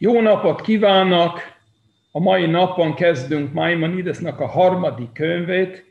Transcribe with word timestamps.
Jó 0.00 0.20
napot 0.20 0.60
kívánok! 0.60 1.40
A 2.12 2.20
mai 2.20 2.46
napon 2.46 2.94
kezdünk 2.94 3.52
Maimonidesnak 3.52 4.40
a 4.40 4.46
harmadik 4.46 5.12
könyvét, 5.12 5.84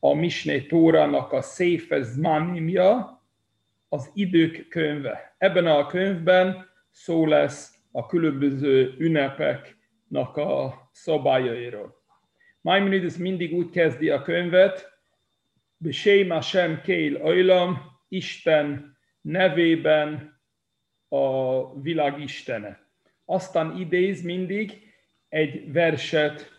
a 0.00 0.14
Misné 0.14 0.60
Tórának 0.60 1.32
a 1.32 1.42
Széfe 1.42 2.02
Zmanimja, 2.02 3.22
az 3.88 4.10
idők 4.14 4.68
könyve. 4.68 5.34
Ebben 5.38 5.66
a 5.66 5.86
könyvben 5.86 6.66
szó 6.90 7.26
lesz 7.26 7.74
a 7.92 8.06
különböző 8.06 8.94
ünnepeknek 8.98 10.36
a 10.36 10.88
szabályairól. 10.92 12.02
Maimonides 12.60 13.16
mindig 13.16 13.54
úgy 13.54 13.70
kezdi 13.70 14.10
a 14.10 14.22
könyvet, 14.22 14.90
Besém 15.76 16.30
Hashem 16.30 16.80
Kél 16.80 17.16
Ajlam, 17.16 17.78
Isten 18.08 18.96
nevében 19.20 20.40
a 21.08 21.80
világ 21.80 22.20
Istene 22.20 22.81
aztán 23.32 23.76
idéz 23.76 24.22
mindig 24.22 24.92
egy 25.28 25.72
verset, 25.72 26.50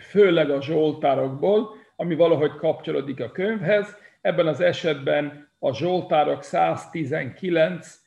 főleg 0.00 0.50
a 0.50 0.62
Zsoltárokból, 0.62 1.74
ami 1.96 2.14
valahogy 2.14 2.54
kapcsolódik 2.54 3.20
a 3.20 3.30
könyvhez. 3.30 3.96
Ebben 4.20 4.46
az 4.46 4.60
esetben 4.60 5.50
a 5.58 5.74
Zsoltárok 5.74 6.42
119, 6.42 8.00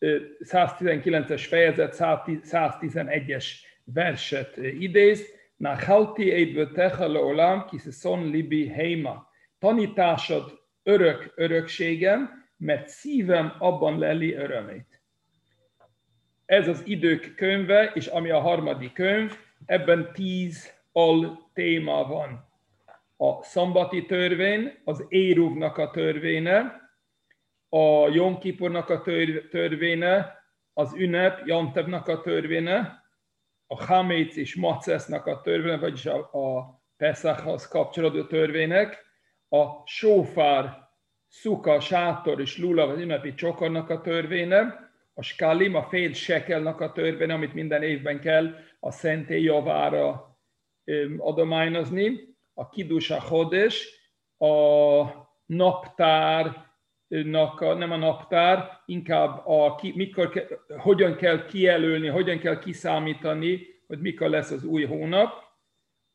119-es 0.00 1.44
fejezet 1.48 1.96
111-es 1.98 3.46
verset 3.84 4.56
idéz. 4.56 5.26
Nachalti 5.56 6.30
eidvetecha 6.30 7.08
leolam 7.08 7.64
son 7.90 8.30
libi 8.30 8.68
heima. 8.68 9.30
Tanításod 9.58 10.60
örök 10.82 11.32
örökségem, 11.34 12.30
mert 12.56 12.88
szívem 12.88 13.52
abban 13.58 13.98
leli 13.98 14.34
örömét. 14.34 15.01
Ez 16.46 16.68
az 16.68 16.82
idők 16.86 17.34
könyve, 17.34 17.90
és 17.94 18.06
ami 18.06 18.30
a 18.30 18.40
harmadik 18.40 18.92
könyv, 18.92 19.36
ebben 19.66 20.12
tíz 20.12 20.72
al 20.92 21.50
téma 21.52 22.06
van. 22.06 22.50
A 23.16 23.42
szambati 23.42 24.06
törvény, 24.06 24.72
az 24.84 25.04
Éruvnak 25.08 25.78
a 25.78 25.90
törvénye, 25.90 26.80
a 27.68 28.08
Jom 28.08 28.38
Kipurnak 28.38 28.90
a 28.90 29.02
törvénye, 29.50 30.42
az 30.72 30.94
ünnep, 30.94 31.46
Jantevnak 31.46 32.08
a 32.08 32.20
törvénye, 32.20 33.02
a 33.66 33.84
Haméc 33.84 34.36
és 34.36 34.54
Macesznak 34.54 35.26
a 35.26 35.40
törvénye, 35.40 35.76
vagyis 35.76 36.06
a, 36.06 36.18
a 36.18 36.80
Pesachhoz 36.96 37.68
kapcsolódó 37.68 38.24
törvények, 38.24 39.04
a 39.48 39.66
Sófár, 39.84 40.88
Szuka, 41.28 41.80
Sátor 41.80 42.40
és 42.40 42.58
Lula, 42.58 42.86
az 42.86 42.98
ünnepi 42.98 43.34
csokornak 43.34 43.90
a 43.90 44.00
törvénye, 44.00 44.91
a 45.14 45.22
skálim, 45.22 45.74
a 45.74 45.82
fél 45.82 46.12
sekelnak 46.12 46.80
a 46.80 46.92
törvény, 46.92 47.30
amit 47.30 47.54
minden 47.54 47.82
évben 47.82 48.20
kell 48.20 48.54
a 48.80 48.90
szentély 48.90 49.42
javára 49.42 50.36
adományozni, 51.18 52.20
a 52.54 52.68
kidus 52.68 53.10
a 53.10 53.20
hodes, 53.20 54.00
a 54.38 55.04
naptár, 55.46 56.70
a, 57.32 57.72
nem 57.72 57.90
a 57.90 57.96
naptár, 57.96 58.80
inkább 58.86 59.46
a, 59.46 59.80
mikor, 59.94 60.46
hogyan 60.78 61.16
kell 61.16 61.44
kijelölni, 61.44 62.08
hogyan 62.08 62.38
kell 62.38 62.58
kiszámítani, 62.58 63.66
hogy 63.86 64.00
mikor 64.00 64.28
lesz 64.28 64.50
az 64.50 64.64
új 64.64 64.84
hónap, 64.84 65.32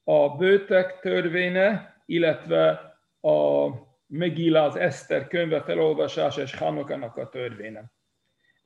a 0.03 0.36
bőtek 0.36 1.00
törvénye, 1.00 1.95
illetve 2.06 2.68
a 3.22 3.68
Megilla, 4.08 4.64
az 4.64 4.75
Eszter 4.75 5.28
könyve 5.28 5.62
felolvasása 5.62 6.42
és 6.42 6.56
Hanokának 6.56 7.18
a 7.18 7.30
törvénye. 7.30 7.97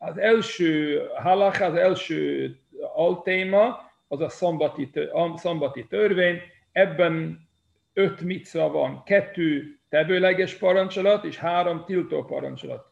Az 0.04 0.18
első 0.18 1.02
halach, 1.16 1.62
az 1.62 1.76
első 1.76 2.56
altéma, 2.94 3.92
az 4.08 4.22
a 4.22 4.30
szambati, 4.30 4.90
a 5.12 5.38
szambati 5.38 5.86
törvény. 5.88 6.42
Ebben 6.72 7.48
öt 7.94 8.22
micva 8.22 8.72
van, 8.72 9.03
kettő 9.03 9.80
tevőleges 9.90 10.56
parancsolat 10.56 11.24
és 11.25 11.38
három 11.38 11.84
tiltó 11.86 12.24
parancsolat. 12.24 12.92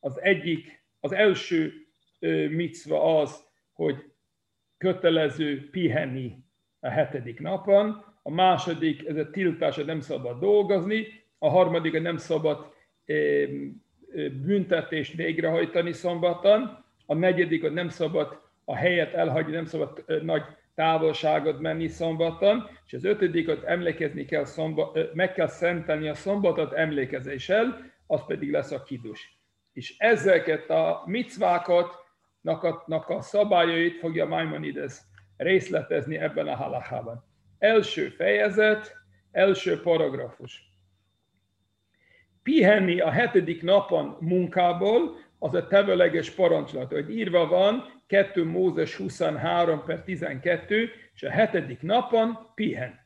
Az 0.00 0.20
egyik, 0.20 0.82
az 1.00 1.12
első 1.12 1.72
micva 2.50 3.20
az, 3.20 3.44
hogy 3.72 4.12
kötelező 4.78 5.70
pihenni 5.70 6.36
a 6.80 6.88
hetedik 6.88 7.40
napon, 7.40 8.04
a 8.22 8.30
második, 8.30 9.06
ez 9.06 9.16
a 9.16 9.30
tiltás, 9.30 9.76
hogy 9.76 9.84
nem 9.84 10.00
szabad 10.00 10.40
dolgozni, 10.40 11.06
a 11.38 11.48
harmadik, 11.48 11.92
hogy 11.92 12.02
nem 12.02 12.16
szabad 12.16 12.74
büntetést 14.44 15.14
végrehajtani 15.14 15.92
szombaton, 15.92 16.84
a 17.06 17.14
negyedik, 17.14 17.62
hogy 17.62 17.72
nem 17.72 17.88
szabad 17.88 18.40
a 18.64 18.76
helyet 18.76 19.14
elhagyni, 19.14 19.52
nem 19.52 19.64
szabad 19.64 20.04
nagy 20.22 20.42
távolságot 20.74 21.60
menni 21.60 21.88
szombaton, 21.88 22.68
és 22.86 22.92
az 22.92 23.04
ötödik, 23.04 23.46
hogy 23.46 23.62
emlékezni 23.64 24.24
kell, 24.24 24.44
szombat, 24.44 25.14
meg 25.14 25.32
kell 25.32 25.46
szentelni 25.46 26.08
a 26.08 26.14
szombatot 26.14 26.72
emlékezéssel, 26.72 27.92
az 28.06 28.24
pedig 28.26 28.50
lesz 28.50 28.70
a 28.70 28.82
kidus. 28.82 29.38
És 29.72 29.94
ezeket 29.98 30.70
a 30.70 31.02
micvákat, 31.06 32.04
a, 32.42 33.12
a 33.12 33.20
szabályait 33.20 33.98
fogja 33.98 34.26
Maimonides 34.26 34.94
részletezni 35.36 36.16
ebben 36.16 36.48
a 36.48 36.56
halachában. 36.56 37.24
Első 37.58 38.08
fejezet, 38.08 38.96
első 39.32 39.80
paragrafus 39.80 40.65
pihenni 42.46 43.00
a 43.00 43.10
hetedik 43.10 43.62
napon 43.62 44.16
munkából, 44.20 45.16
az 45.38 45.54
a 45.54 45.66
tevőleges 45.66 46.30
parancsolat, 46.30 46.92
hogy 46.92 47.16
írva 47.16 47.46
van 47.46 48.02
2 48.06 48.44
Mózes 48.44 48.94
23 48.94 49.82
per 49.84 50.02
12, 50.02 50.90
és 51.14 51.22
a 51.22 51.30
hetedik 51.30 51.82
napon 51.82 52.38
pihen. 52.54 52.98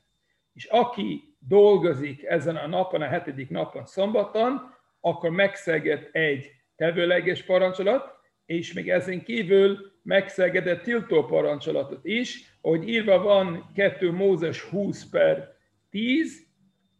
És 0.52 0.64
aki 0.64 1.36
dolgozik 1.38 2.24
ezen 2.24 2.56
a 2.56 2.66
napon, 2.66 3.02
a 3.02 3.06
hetedik 3.06 3.50
napon 3.50 3.86
szombaton, 3.86 4.74
akkor 5.00 5.30
megszeged 5.30 6.08
egy 6.12 6.50
tevőleges 6.76 7.42
parancsolat, 7.42 8.18
és 8.46 8.72
még 8.72 8.90
ezen 8.90 9.22
kívül 9.22 9.92
megszegedett 10.02 10.82
tiltó 10.82 11.24
parancsolatot 11.24 12.04
is, 12.04 12.54
ahogy 12.60 12.88
írva 12.88 13.22
van 13.22 13.70
2 13.74 14.12
Mózes 14.12 14.60
20 14.60 15.08
per 15.10 15.56
10, 15.90 16.48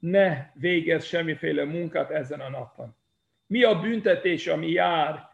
ne 0.01 0.51
végez 0.55 1.05
semmiféle 1.05 1.65
munkát 1.65 2.11
ezen 2.11 2.41
a 2.41 2.49
napon. 2.49 2.95
Mi 3.47 3.63
a 3.63 3.81
büntetés, 3.81 4.47
ami 4.47 4.71
jár 4.71 5.29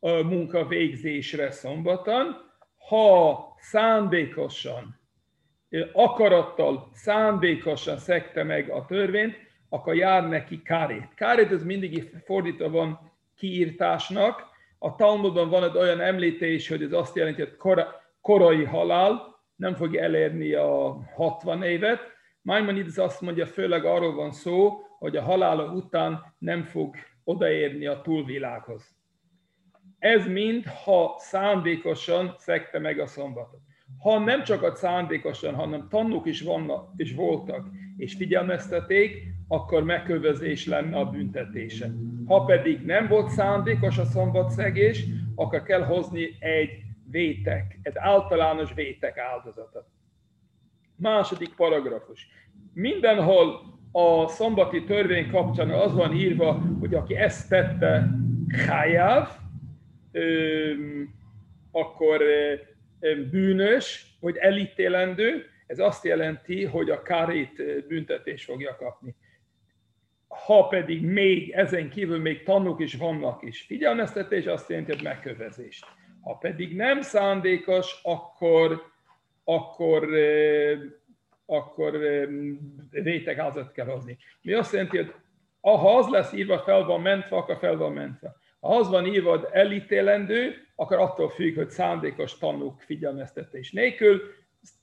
a 0.00 0.10
munka 0.10 0.66
végzésre 0.66 1.50
szombaton? 1.50 2.50
Ha 2.88 3.54
szándékosan, 3.58 5.00
akarattal, 5.92 6.90
szándékosan 6.92 7.98
szekte 7.98 8.42
meg 8.42 8.70
a 8.70 8.84
törvényt, 8.84 9.36
akkor 9.68 9.94
jár 9.94 10.28
neki 10.28 10.62
kárét. 10.62 11.14
Kárét 11.14 11.52
ez 11.52 11.64
mindig 11.64 12.14
fordítva 12.24 12.70
van 12.70 13.12
kiírtásnak. 13.36 14.50
A 14.78 14.94
Talmudban 14.94 15.48
van 15.48 15.64
egy 15.64 15.76
olyan 15.76 16.00
említés, 16.00 16.68
hogy 16.68 16.82
ez 16.82 16.92
azt 16.92 17.16
jelenti, 17.16 17.40
hogy 17.40 17.82
korai 18.20 18.64
halál, 18.64 19.40
nem 19.56 19.74
fog 19.74 19.96
elérni 19.96 20.52
a 20.52 21.00
60 21.14 21.62
évet, 21.62 22.00
Maimonides 22.42 22.96
azt 22.96 23.20
mondja, 23.20 23.46
főleg 23.46 23.84
arról 23.84 24.14
van 24.14 24.32
szó, 24.32 24.80
hogy 24.98 25.16
a 25.16 25.22
halála 25.22 25.72
után 25.72 26.34
nem 26.38 26.62
fog 26.62 26.94
odaérni 27.24 27.86
a 27.86 28.00
túlvilághoz. 28.00 28.96
Ez 29.98 30.26
mind, 30.26 30.64
ha 30.66 31.14
szándékosan 31.18 32.34
szekte 32.38 32.78
meg 32.78 32.98
a 32.98 33.06
szombatot. 33.06 33.60
Ha 33.98 34.18
nem 34.18 34.42
csak 34.42 34.62
a 34.62 34.74
szándékosan, 34.74 35.54
hanem 35.54 35.88
tanúk 35.88 36.26
is 36.26 36.42
vannak 36.42 36.92
és 36.96 37.14
voltak, 37.14 37.66
és 37.96 38.14
figyelmezteték, 38.14 39.22
akkor 39.48 39.84
megkövezés 39.84 40.66
lenne 40.66 40.96
a 40.96 41.04
büntetése. 41.04 41.90
Ha 42.26 42.44
pedig 42.44 42.80
nem 42.80 43.08
volt 43.08 43.28
szándékos 43.28 43.98
a 43.98 44.04
szombatszegés, 44.04 45.04
akkor 45.34 45.62
kell 45.62 45.84
hozni 45.84 46.36
egy 46.38 46.70
vétek, 47.10 47.78
egy 47.82 47.96
általános 47.96 48.74
vétek 48.74 49.18
áldozatot. 49.18 49.91
Második 51.02 51.54
paragrafus. 51.54 52.28
Mindenhol 52.74 53.60
a 53.92 54.28
szombati 54.28 54.84
törvény 54.84 55.30
kapcsán 55.30 55.70
az 55.70 55.94
van 55.94 56.14
írva, 56.14 56.62
hogy 56.80 56.94
aki 56.94 57.16
ezt 57.16 57.48
tette, 57.48 58.08
hájáv, 58.66 59.28
akkor 61.70 62.22
bűnös, 63.30 64.16
vagy 64.20 64.36
elítélendő, 64.36 65.46
ez 65.66 65.78
azt 65.78 66.04
jelenti, 66.04 66.64
hogy 66.64 66.90
a 66.90 67.02
kárét 67.02 67.86
büntetés 67.88 68.44
fogja 68.44 68.76
kapni. 68.76 69.14
Ha 70.28 70.66
pedig 70.66 71.02
még 71.04 71.50
ezen 71.50 71.90
kívül 71.90 72.18
még 72.18 72.42
tanúk 72.42 72.80
is 72.80 72.94
vannak 72.94 73.42
is 73.42 73.60
figyelmeztetés, 73.60 74.46
azt 74.46 74.68
jelenti, 74.68 74.92
hogy 74.92 75.02
megkövezést. 75.02 75.86
Ha 76.20 76.34
pedig 76.34 76.76
nem 76.76 77.00
szándékos, 77.00 78.00
akkor 78.02 78.91
akkor, 79.44 80.08
akkor 81.46 81.98
rétegházat 82.90 83.72
kell 83.72 83.86
hozni. 83.86 84.18
Mi 84.42 84.52
azt 84.52 84.72
jelenti, 84.72 84.96
hogy 84.96 85.12
ha 85.60 85.96
az 85.96 86.08
lesz 86.08 86.32
írva, 86.32 86.58
fel 86.58 86.84
van 86.84 87.00
mentve, 87.00 87.36
akkor 87.36 87.56
fel 87.56 87.76
van 87.76 87.92
mentve. 87.92 88.36
Ha 88.60 88.76
az 88.76 88.88
van 88.88 89.06
írva, 89.06 89.48
elítélendő, 89.50 90.54
akkor 90.76 90.98
attól 90.98 91.30
függ, 91.30 91.56
hogy 91.56 91.70
szándékos 91.70 92.38
tanúk 92.38 92.80
figyelmeztetés 92.80 93.72
nélkül, 93.72 94.20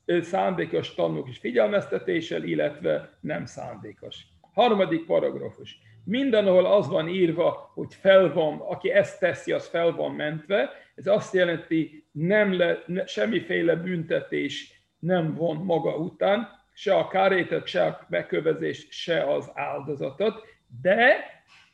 szándékos 0.06 0.94
tanúk 0.94 1.27
is 1.27 1.38
figyelmeztetéssel, 1.38 2.44
illetve 2.44 3.17
nem 3.21 3.45
szándékos. 3.45 4.23
Harmadik 4.53 5.06
paragrafus. 5.06 5.79
Mindenhol 6.06 6.65
az 6.65 6.88
van 6.88 7.07
írva, 7.07 7.71
hogy 7.73 7.94
fel 7.94 8.33
van, 8.33 8.59
aki 8.59 8.91
ezt 8.91 9.19
teszi, 9.19 9.51
az 9.51 9.67
fel 9.67 9.91
van 9.91 10.11
mentve. 10.11 10.69
Ez 11.00 11.07
azt 11.07 11.34
jelenti, 11.34 12.07
nem 12.12 12.54
le, 12.54 12.84
ne, 12.86 13.06
semmiféle 13.06 13.75
büntetés 13.75 14.84
nem 15.00 15.36
von 15.36 15.56
maga 15.56 15.96
után, 15.96 16.48
se 16.74 16.96
a 16.96 17.07
kárétet, 17.07 17.68
se 17.68 17.86
a 17.86 18.06
bekövezést, 18.10 18.92
se 18.92 19.34
az 19.34 19.51
áldozatot, 19.54 20.44
de 20.81 21.16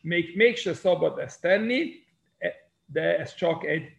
még 0.01 0.35
mégse 0.35 0.73
szabad 0.73 1.19
ezt 1.19 1.41
tenni, 1.41 1.91
e, 2.37 2.53
de 2.85 3.17
ez 3.17 3.33
csak 3.33 3.65
egy 3.65 3.89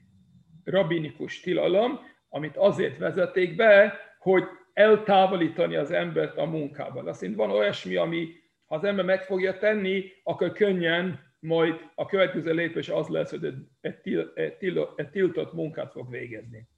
rabinikus 0.65 1.41
tilalom, 1.41 2.01
amit 2.29 2.57
azért 2.57 2.99
vezeték 2.99 3.57
be, 3.57 4.01
hogy 4.19 4.45
eltávolítani 4.73 5.77
az 5.77 5.91
embert 5.91 6.37
a 6.37 6.45
munkával. 6.45 7.09
Azt 7.09 7.27
van 7.35 7.51
olyasmi, 7.51 7.97
ami 7.97 8.29
ha 8.67 8.75
az 8.75 8.85
ember 8.85 9.05
meg 9.05 9.23
fogja 9.23 9.59
tenni, 9.59 10.05
akkor 10.23 10.53
könnyen 10.53 11.26
majd 11.47 11.91
a 11.95 12.07
következő 12.07 12.53
lépés 12.53 12.89
az 12.89 13.09
lesz, 13.09 13.31
hogy 13.31 13.55
egy, 13.81 13.97
til, 14.01 14.33
egy, 14.35 14.57
til, 14.57 14.93
egy 14.97 15.11
tiltott 15.11 15.53
munkát 15.53 15.93
fog 15.93 16.11
végezni. 16.11 16.69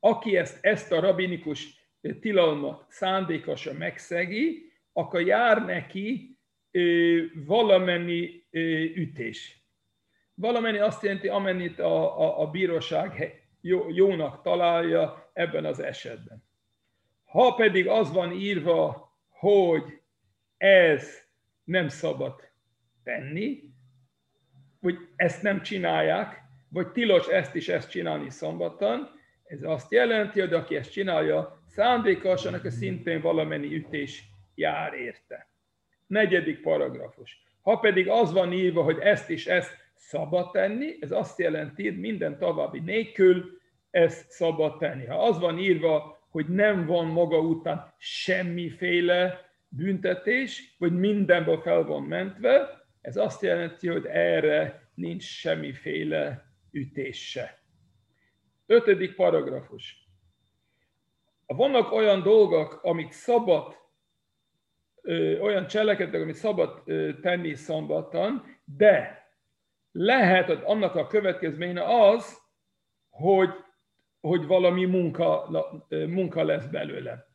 Aki 0.00 0.36
ezt, 0.36 0.64
ezt 0.64 0.92
a 0.92 1.00
rabinikus 1.00 1.88
tilalmat 2.20 2.84
szándékosan 2.88 3.76
megszegi, 3.76 4.72
akkor 4.92 5.20
jár 5.20 5.64
neki 5.64 6.38
valamennyi 7.46 8.44
ütés. 8.94 9.64
Valamennyi 10.34 10.78
azt 10.78 11.02
jelenti, 11.02 11.28
amennyit 11.28 11.78
a, 11.78 12.20
a, 12.20 12.40
a 12.40 12.50
bíróság 12.50 13.42
jó, 13.60 13.86
jónak 13.88 14.42
találja 14.42 15.30
ebben 15.32 15.64
az 15.64 15.80
esetben. 15.80 16.44
Ha 17.24 17.54
pedig 17.54 17.88
az 17.88 18.12
van 18.12 18.32
írva, 18.32 19.12
hogy 19.28 20.00
ez 20.56 21.28
nem 21.64 21.88
szabad 21.88 22.49
tenni, 23.02 23.62
hogy 24.80 24.98
ezt 25.16 25.42
nem 25.42 25.62
csinálják, 25.62 26.42
vagy 26.68 26.88
tilos 26.88 27.26
ezt 27.26 27.54
is 27.54 27.68
ezt 27.68 27.90
csinálni 27.90 28.30
szombaton, 28.30 29.08
ez 29.44 29.62
azt 29.62 29.92
jelenti, 29.92 30.40
hogy 30.40 30.52
aki 30.52 30.76
ezt 30.76 30.92
csinálja 30.92 31.62
szándékosan, 31.66 32.54
akkor 32.54 32.70
szintén 32.70 33.20
valamennyi 33.20 33.74
ütés 33.74 34.24
jár 34.54 34.94
érte. 34.94 35.48
Negyedik 36.06 36.60
paragrafus. 36.60 37.42
Ha 37.62 37.76
pedig 37.76 38.08
az 38.08 38.32
van 38.32 38.52
írva, 38.52 38.82
hogy 38.82 38.98
ezt 38.98 39.30
is 39.30 39.46
ezt 39.46 39.76
szabad 39.94 40.50
tenni, 40.50 40.96
ez 41.00 41.10
azt 41.10 41.38
jelenti, 41.38 41.90
minden 41.90 42.38
további 42.38 42.80
nélkül 42.80 43.60
ezt 43.90 44.30
szabad 44.30 44.78
tenni. 44.78 45.06
Ha 45.06 45.24
az 45.26 45.38
van 45.38 45.58
írva, 45.58 46.26
hogy 46.30 46.46
nem 46.48 46.86
van 46.86 47.06
maga 47.06 47.38
után 47.38 47.94
semmiféle 47.98 49.50
büntetés, 49.68 50.74
vagy 50.78 50.98
mindenből 50.98 51.60
fel 51.60 51.84
van 51.84 52.02
mentve, 52.02 52.79
ez 53.00 53.16
azt 53.16 53.42
jelenti, 53.42 53.88
hogy 53.88 54.06
erre 54.06 54.90
nincs 54.94 55.22
semmiféle 55.22 56.44
ütés 56.70 57.30
se. 57.30 57.62
Ötödik 58.66 59.14
paragrafus. 59.14 60.08
Vannak 61.46 61.92
olyan 61.92 62.22
dolgok, 62.22 62.80
amit 62.82 63.12
szabad, 63.12 63.76
olyan 65.40 65.66
cselekedetek, 65.66 66.22
amit 66.22 66.34
szabad 66.34 66.82
tenni 67.20 67.54
szombaton, 67.54 68.42
de 68.64 69.24
lehet, 69.92 70.46
hogy 70.46 70.60
annak 70.64 70.94
a 70.94 71.06
következménye 71.06 71.84
az, 71.84 72.38
hogy, 73.08 73.50
hogy 74.20 74.46
valami 74.46 74.84
munka, 74.84 75.48
munka 75.88 76.44
lesz 76.44 76.66
belőle. 76.66 77.26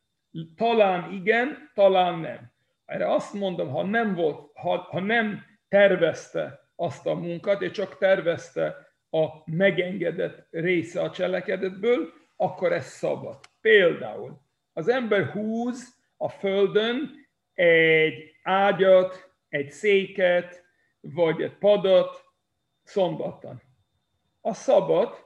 Talán 0.55 1.11
igen, 1.11 1.71
talán 1.73 2.19
nem. 2.19 2.53
Erre 2.85 3.13
azt 3.13 3.33
mondom, 3.33 3.69
ha 3.69 3.83
nem, 3.83 4.15
volt, 4.15 4.51
ha, 4.53 4.77
ha 4.77 4.99
nem 4.99 5.43
tervezte 5.69 6.69
azt 6.75 7.05
a 7.05 7.13
munkát, 7.13 7.61
és 7.61 7.71
csak 7.71 7.97
tervezte 7.97 8.93
a 9.09 9.27
megengedett 9.45 10.47
része 10.51 11.01
a 11.01 11.11
cselekedetből, 11.11 12.13
akkor 12.35 12.73
ez 12.73 12.85
szabad. 12.85 13.39
Például 13.61 14.41
az 14.73 14.87
ember 14.87 15.25
húz 15.25 15.95
a 16.17 16.29
földön 16.29 17.27
egy 17.53 18.35
ágyat, 18.43 19.31
egy 19.49 19.71
széket, 19.71 20.63
vagy 21.01 21.41
egy 21.41 21.57
padot 21.57 22.23
szombaton. 22.83 23.61
A 24.41 24.53
szabad, 24.53 25.25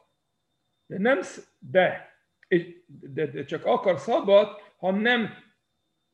de 0.85 0.97
nem, 0.97 1.19
de, 1.59 2.15
de, 2.87 3.25
de 3.25 3.43
csak 3.43 3.65
akar 3.65 3.99
szabad, 3.99 4.61
ha 4.77 4.91
nem, 4.91 5.33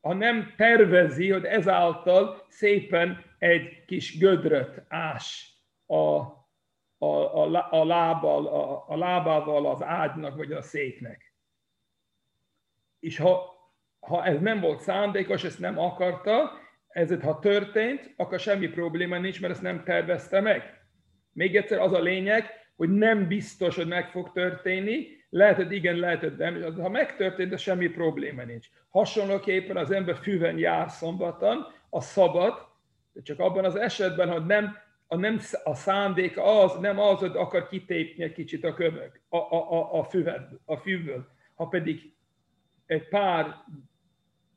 ha 0.06 0.14
nem 0.14 0.54
tervezi, 0.56 1.30
hogy 1.30 1.44
ezáltal 1.44 2.44
szépen 2.48 3.24
egy 3.38 3.84
kis 3.84 4.18
gödröt 4.18 4.82
ás 4.88 5.54
a, 5.86 5.96
a, 6.98 7.06
a, 7.06 7.68
a, 7.70 7.84
lábbal, 7.84 8.46
a, 8.46 8.84
a 8.88 8.96
lábával 8.96 9.66
az 9.66 9.82
ágynak 9.82 10.36
vagy 10.36 10.52
a 10.52 10.62
széknek. 10.62 11.34
És 13.00 13.18
ha, 13.18 13.54
ha 14.00 14.24
ez 14.24 14.40
nem 14.40 14.60
volt 14.60 14.80
szándékos, 14.80 15.44
ezt 15.44 15.58
nem 15.58 15.78
akarta, 15.78 16.50
ez 16.88 17.22
ha 17.22 17.38
történt, 17.38 18.14
akkor 18.16 18.40
semmi 18.40 18.68
probléma 18.68 19.18
nincs, 19.18 19.40
mert 19.40 19.52
ezt 19.52 19.62
nem 19.62 19.84
tervezte 19.84 20.40
meg. 20.40 20.86
Még 21.32 21.56
egyszer 21.56 21.78
az 21.78 21.92
a 21.92 22.00
lényeg, 22.00 22.50
hogy 22.76 22.88
nem 22.88 23.26
biztos, 23.26 23.76
hogy 23.76 23.86
meg 23.86 24.10
fog 24.10 24.32
történni, 24.32 25.06
lehet, 25.36 25.56
hogy 25.56 25.72
igen, 25.72 25.96
lehet, 25.96 26.20
hogy 26.20 26.36
nem. 26.36 26.74
Ha 26.80 26.88
megtörtént, 26.88 27.50
de 27.50 27.56
semmi 27.56 27.88
probléma 27.88 28.42
nincs. 28.42 28.66
Hasonlóképpen 28.88 29.76
az 29.76 29.90
ember 29.90 30.16
füven 30.16 30.58
jár 30.58 30.90
szombaton, 30.90 31.66
a 31.90 32.00
szabad, 32.00 32.54
de 33.12 33.22
csak 33.22 33.38
abban 33.38 33.64
az 33.64 33.76
esetben, 33.76 34.28
hogy 34.28 34.46
nem 34.46 34.76
a, 35.06 35.16
nem, 35.16 35.40
a 35.64 35.74
szándék 35.74 36.38
az, 36.38 36.76
nem 36.80 36.98
az, 36.98 37.18
hogy 37.18 37.36
akar 37.36 37.68
kitépni 37.68 38.22
egy 38.22 38.32
kicsit 38.32 38.64
a 38.64 38.74
kövök, 38.74 39.20
a, 39.28 39.36
a, 39.36 39.72
a, 39.72 39.98
a, 39.98 40.04
füved, 40.04 40.48
a 40.64 40.76
fűből. 40.76 41.26
Ha 41.54 41.66
pedig 41.66 42.12
egy 42.86 43.08
pár 43.08 43.54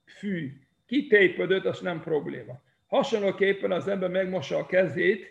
fű 0.06 0.52
kitépődött, 0.86 1.66
az 1.66 1.80
nem 1.80 2.02
probléma. 2.02 2.62
Hasonlóképpen 2.88 3.72
az 3.72 3.88
ember 3.88 4.10
megmossa 4.10 4.58
a 4.58 4.66
kezét, 4.66 5.28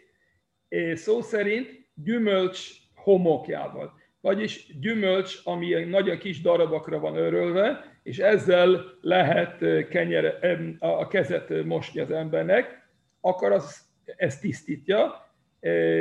és 0.68 0.98
szó 0.98 1.20
szerint 1.20 1.68
gyümölcs 1.94 2.70
homokjával 2.94 3.97
vagyis 4.28 4.66
gyümölcs, 4.80 5.40
ami 5.44 5.84
nagyon 5.84 6.18
kis 6.18 6.40
darabokra 6.40 6.98
van 6.98 7.16
örölve, 7.16 7.84
és 8.02 8.18
ezzel 8.18 8.84
lehet 9.00 9.88
kenyer, 9.88 10.38
a 10.78 11.06
kezet 11.06 11.64
mosni 11.64 12.00
az 12.00 12.10
embernek, 12.10 12.88
akkor 13.20 13.52
az, 13.52 13.80
ez 14.16 14.38
tisztítja 14.38 15.30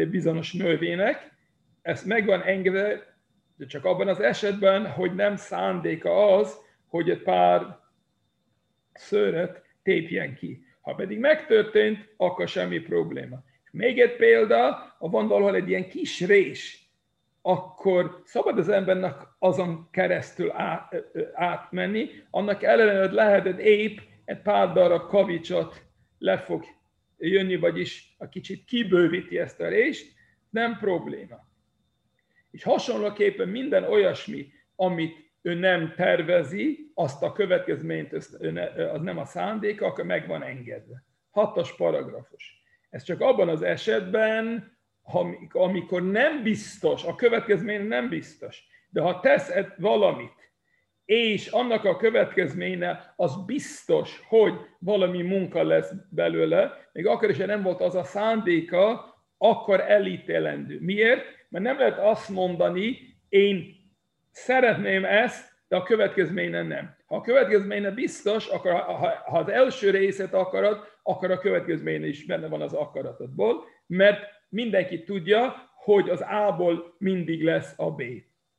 bizonyos 0.10 0.54
nővének, 0.54 1.32
ezt 1.82 2.06
meg 2.06 2.26
van 2.26 2.42
engedve, 2.42 3.16
de 3.56 3.66
csak 3.66 3.86
abban 3.86 4.08
az 4.08 4.20
esetben, 4.20 4.88
hogy 4.88 5.16
nem 5.16 5.36
szándéka 5.36 6.36
az, 6.38 6.58
hogy 6.88 7.10
egy 7.10 7.22
pár 7.22 7.80
szőret 8.94 9.62
tépjen 9.84 10.36
ki. 10.36 10.66
Ha 10.82 10.94
pedig 10.94 11.20
megtörtént, 11.20 12.14
akkor 12.18 12.48
semmi 12.48 12.80
probléma. 12.80 13.44
Még 13.72 14.00
egy 14.00 14.16
példa, 14.16 14.96
ha 15.00 15.10
van 15.10 15.56
egy 15.56 15.70
ilyen 15.70 15.90
kis 15.90 16.22
rés, 16.22 16.87
akkor 17.48 18.22
szabad 18.24 18.58
az 18.58 18.70
embernek 18.70 19.16
azon 19.40 19.88
keresztül 19.92 20.52
átmenni, 21.34 22.10
annak 22.30 22.64
ellenére, 22.64 23.00
hogy 23.00 23.12
lehet, 23.12 23.44
hogy 23.44 23.60
épp 23.60 23.98
egy 24.26 24.42
pár 24.42 24.72
darab 24.72 25.08
kavicsot 25.08 25.86
le 26.18 26.38
fog 26.38 26.66
jönni, 27.18 27.56
vagyis 27.56 28.16
a 28.18 28.30
kicsit 28.30 28.66
kibővíti 28.66 29.40
ezt 29.40 29.62
a 29.62 29.68
részt, 29.68 30.14
nem 30.50 30.78
probléma. 30.78 31.36
És 32.52 32.64
hasonlóképpen 32.64 33.50
minden 33.50 33.84
olyasmi, 33.84 34.48
amit 34.76 35.16
ő 35.42 35.54
nem 35.54 35.94
tervezi, 35.96 36.92
azt 36.94 37.24
a 37.24 37.32
következményt, 37.32 38.14
az 38.14 38.38
nem 39.02 39.18
a 39.18 39.26
szándéka, 39.26 39.86
akkor 39.86 40.06
meg 40.06 40.28
van 40.28 40.44
engedve. 40.44 41.04
Hatos 41.30 41.76
paragrafus. 41.76 42.64
Ez 42.90 43.04
csak 43.04 43.22
abban 43.22 43.50
az 43.50 43.62
esetben, 43.62 44.77
amikor 45.52 46.04
nem 46.04 46.44
biztos, 46.44 47.04
a 47.04 47.16
következmény 47.16 47.88
nem 47.88 48.10
biztos, 48.10 48.64
de 48.90 49.02
ha 49.02 49.20
tesz 49.20 49.52
valamit, 49.78 50.48
és 51.06 51.48
annak 51.48 51.86
a 51.86 51.98
következménye 51.98 53.14
az 53.16 53.46
biztos, 53.46 54.22
hogy 54.28 54.54
valami 54.80 55.22
munka 55.22 55.64
lesz 55.64 55.94
belőle, 56.10 56.90
még 56.94 57.08
akkor 57.08 57.30
is, 57.30 57.38
ha 57.38 57.46
nem 57.46 57.62
volt 57.62 57.82
az 57.82 57.96
a 57.96 58.04
szándéka, 58.04 59.16
akkor 59.38 59.80
elítélendő. 59.80 60.78
Miért? 60.82 61.26
Mert 61.50 61.64
nem 61.64 61.78
lehet 61.78 62.00
azt 62.00 62.30
mondani, 62.30 62.98
én 63.30 63.76
szeretném 64.32 65.06
ezt, 65.06 65.56
de 65.68 65.76
a 65.76 65.84
következménye 65.84 66.62
nem. 66.62 66.96
Ha 67.06 67.16
a 67.16 67.22
következménye 67.22 67.92
biztos, 67.92 68.48
akkor 68.48 68.72
ha, 68.72 68.82
ha 69.26 69.38
az 69.38 69.50
első 69.50 69.90
részét 69.90 70.34
akarod, 70.34 70.80
akkor 71.04 71.32
a 71.32 71.40
következménye 71.40 72.08
is 72.08 72.26
benne 72.26 72.48
van 72.48 72.62
az 72.62 72.74
akaratodból, 72.74 73.64
mert 73.88 74.37
mindenki 74.50 75.04
tudja, 75.04 75.72
hogy 75.76 76.10
az 76.10 76.22
A-ból 76.22 76.96
mindig 76.98 77.44
lesz 77.44 77.74
a 77.78 77.92
B. 77.92 78.04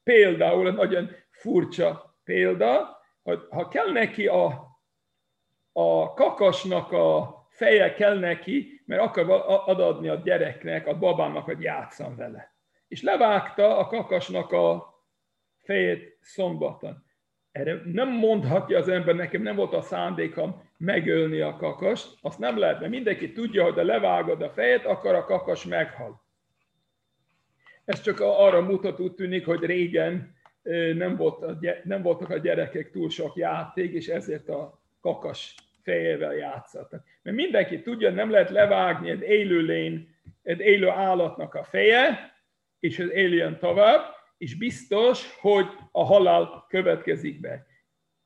Például 0.02 0.66
egy 0.66 0.75
nagyon 0.75 1.11
furcsa 1.30 2.18
példa, 2.25 3.00
hogy 3.23 3.40
ha 3.50 3.68
kell 3.68 3.92
neki 3.92 4.26
a, 4.26 4.66
a 5.73 6.14
kakasnak 6.14 6.92
a 6.92 7.37
feje 7.50 7.95
kell 7.95 8.18
neki, 8.18 8.83
mert 8.87 9.02
akar 9.02 9.30
adni 9.80 10.09
a 10.09 10.14
gyereknek, 10.14 10.87
a 10.87 10.99
babának, 10.99 11.45
hogy 11.45 11.62
játszan 11.62 12.16
vele. 12.16 12.57
És 12.88 13.02
levágta 13.02 13.78
a 13.78 13.87
kakasnak 13.87 14.52
a 14.52 14.95
fejét 15.57 16.18
szombaton. 16.21 17.07
Erre 17.59 17.81
nem 17.85 18.09
mondhatja 18.09 18.79
az 18.79 18.88
ember, 18.88 19.15
nekem 19.15 19.43
nem 19.43 19.57
volt 19.57 19.73
a 19.73 19.83
szándékom 19.83 20.62
megölni 20.77 21.41
a 21.41 21.57
kakast, 21.57 22.19
azt 22.21 22.38
nem 22.38 22.59
lehet, 22.59 22.81
mert 22.81 22.93
mindenki 22.93 23.33
tudja, 23.33 23.62
hogy 23.62 23.75
ha 23.75 23.83
levágod 23.83 24.43
a 24.43 24.50
fejet, 24.50 24.85
akkor 24.85 25.15
a 25.15 25.25
kakas 25.25 25.65
meghal. 25.65 26.23
Ez 27.85 28.00
csak 28.00 28.21
arra 28.21 28.61
mutat, 28.61 29.00
úgy 29.00 29.12
tűnik, 29.12 29.45
hogy 29.45 29.65
régen 29.65 30.37
nem, 30.95 31.17
volt 31.17 31.43
a, 31.43 31.59
nem 31.85 32.03
voltak 32.03 32.31
a 32.31 32.38
gyerekek 32.38 32.91
túl 32.91 33.11
sok 33.11 33.37
játék, 33.37 33.93
és 33.93 34.09
ezért 34.09 34.49
a 34.49 34.83
kakas 35.00 35.55
fejével 35.83 36.35
játszott. 36.35 36.91
Mert 37.23 37.37
mindenki 37.37 37.83
tudja, 37.83 38.11
nem 38.11 38.31
lehet 38.31 38.50
levágni 38.50 39.11
egy 39.11 39.23
élő 39.23 39.61
lény, 39.61 40.09
egy 40.43 40.61
élő 40.61 40.88
állatnak 40.88 41.55
a 41.55 41.65
feje, 41.65 42.33
és 42.81 42.99
az 42.99 43.11
éljen 43.11 43.59
tovább, 43.59 44.18
és 44.38 44.57
biztos, 44.57 45.37
hogy 45.40 45.66
a 45.92 46.04
halál 46.04 46.64
következik 46.68 47.40
be. 47.40 47.66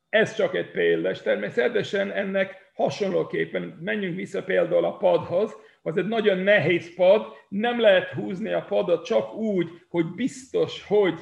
Ez 0.09 0.35
csak 0.35 0.55
egy 0.55 0.71
példa, 0.71 1.11
és 1.11 1.21
természetesen 1.21 2.11
ennek 2.11 2.71
hasonlóképpen 2.75 3.63
menjünk 3.81 4.17
vissza 4.17 4.45
például 4.45 4.85
a 4.85 4.97
padhoz, 4.97 5.57
az 5.83 5.97
egy 5.97 6.07
nagyon 6.07 6.39
nehéz 6.39 6.95
pad, 6.95 7.27
nem 7.49 7.81
lehet 7.81 8.09
húzni 8.09 8.53
a 8.53 8.65
padot 8.65 9.05
csak 9.05 9.35
úgy, 9.35 9.69
hogy 9.89 10.07
biztos, 10.07 10.85
hogy 10.87 11.15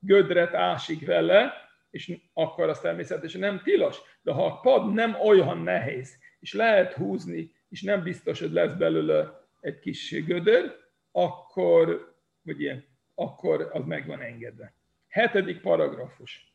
gödret 0.00 0.54
ásik 0.54 1.06
vele, 1.06 1.52
és 1.90 2.18
akkor 2.32 2.68
az 2.68 2.80
természetesen 2.80 3.40
nem 3.40 3.60
tilos. 3.64 3.98
De 4.22 4.32
ha 4.32 4.46
a 4.46 4.60
pad 4.60 4.92
nem 4.92 5.16
olyan 5.20 5.58
nehéz, 5.58 6.18
és 6.40 6.54
lehet 6.54 6.92
húzni, 6.92 7.50
és 7.68 7.82
nem 7.82 8.02
biztos, 8.02 8.40
hogy 8.40 8.52
lesz 8.52 8.72
belőle 8.72 9.48
egy 9.60 9.78
kis 9.78 10.24
gödör, 10.24 10.76
akkor, 11.12 12.14
vagy 12.42 12.60
ilyen, 12.60 12.84
akkor 13.18 13.70
az 13.72 13.84
meg 13.84 14.06
van 14.06 14.20
engedve. 14.20 14.74
Hetedik 15.08 15.60
paragrafus. 15.60 16.54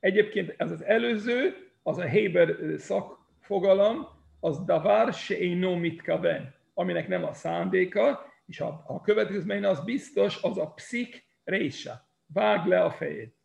Egyébként 0.00 0.54
ez 0.56 0.70
az 0.70 0.84
előző, 0.84 1.70
az 1.82 1.98
a 1.98 2.04
Héber 2.04 2.56
szakfogalom, 2.76 4.08
az 4.40 4.64
davar 4.64 5.12
sheino 5.12 5.76
mitkaven, 5.76 6.54
aminek 6.74 7.08
nem 7.08 7.24
a 7.24 7.32
szándéka, 7.32 8.32
és 8.46 8.60
a, 8.60 8.84
a 8.86 9.00
következmény 9.00 9.64
az 9.64 9.84
biztos, 9.84 10.42
az 10.42 10.58
a 10.58 10.70
pszik 10.70 11.26
résa. 11.44 12.08
Vág 12.26 12.66
le 12.66 12.82
a 12.82 12.90
fejét. 12.90 13.36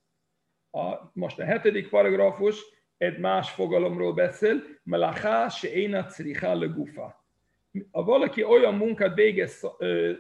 A, 0.72 0.96
most 1.14 1.40
a 1.40 1.44
hetedik 1.44 1.90
paragrafus 1.90 2.62
egy 2.98 3.18
más 3.18 3.52
fogalomról 3.52 4.14
beszél, 4.14 4.64
melachá 4.84 5.50
se 5.50 5.72
éna 5.72 6.08
legufa. 6.42 7.26
Ha 7.92 8.04
valaki 8.04 8.44
olyan 8.44 8.76
munkát 8.76 9.16
végez 9.16 9.68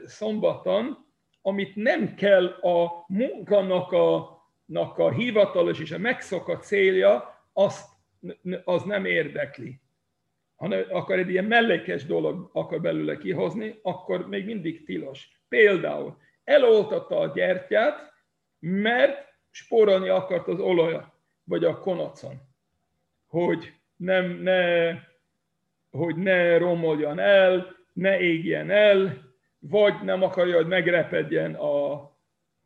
szombaton, 0.05 1.02
amit 1.45 1.75
nem 1.75 2.15
kell 2.15 2.45
a 2.45 3.05
munkának 3.07 3.91
a, 3.91 4.15
a 4.95 5.09
hivatalos 5.11 5.79
és 5.79 5.91
a 5.91 5.97
megszokott 5.97 6.63
célja, 6.63 7.45
azt, 7.53 7.89
az 8.63 8.83
nem 8.83 9.05
érdekli. 9.05 9.79
Hanem 10.55 10.85
akar 10.89 11.17
egy 11.17 11.29
ilyen 11.29 11.45
mellékes 11.45 12.05
dolog 12.05 12.49
akar 12.53 12.81
belőle 12.81 13.17
kihozni, 13.17 13.79
akkor 13.81 14.27
még 14.27 14.45
mindig 14.45 14.85
tilos. 14.85 15.41
Például 15.49 16.17
eloltatta 16.43 17.19
a 17.19 17.31
gyertyát, 17.33 18.13
mert 18.59 19.27
spórolni 19.51 20.09
akart 20.09 20.47
az 20.47 20.59
olajat, 20.59 21.07
vagy 21.43 21.63
a 21.63 21.79
konacon, 21.79 22.41
hogy 23.27 23.73
nem, 23.95 24.31
ne, 24.31 24.91
hogy 25.91 26.15
ne 26.15 26.57
romoljon 26.57 27.19
el, 27.19 27.75
ne 27.93 28.19
égjen 28.19 28.69
el, 28.69 29.32
vagy 29.69 29.93
nem 30.01 30.23
akarja, 30.23 30.55
hogy 30.55 30.67
megrepedjen 30.67 31.55
a, 31.55 31.93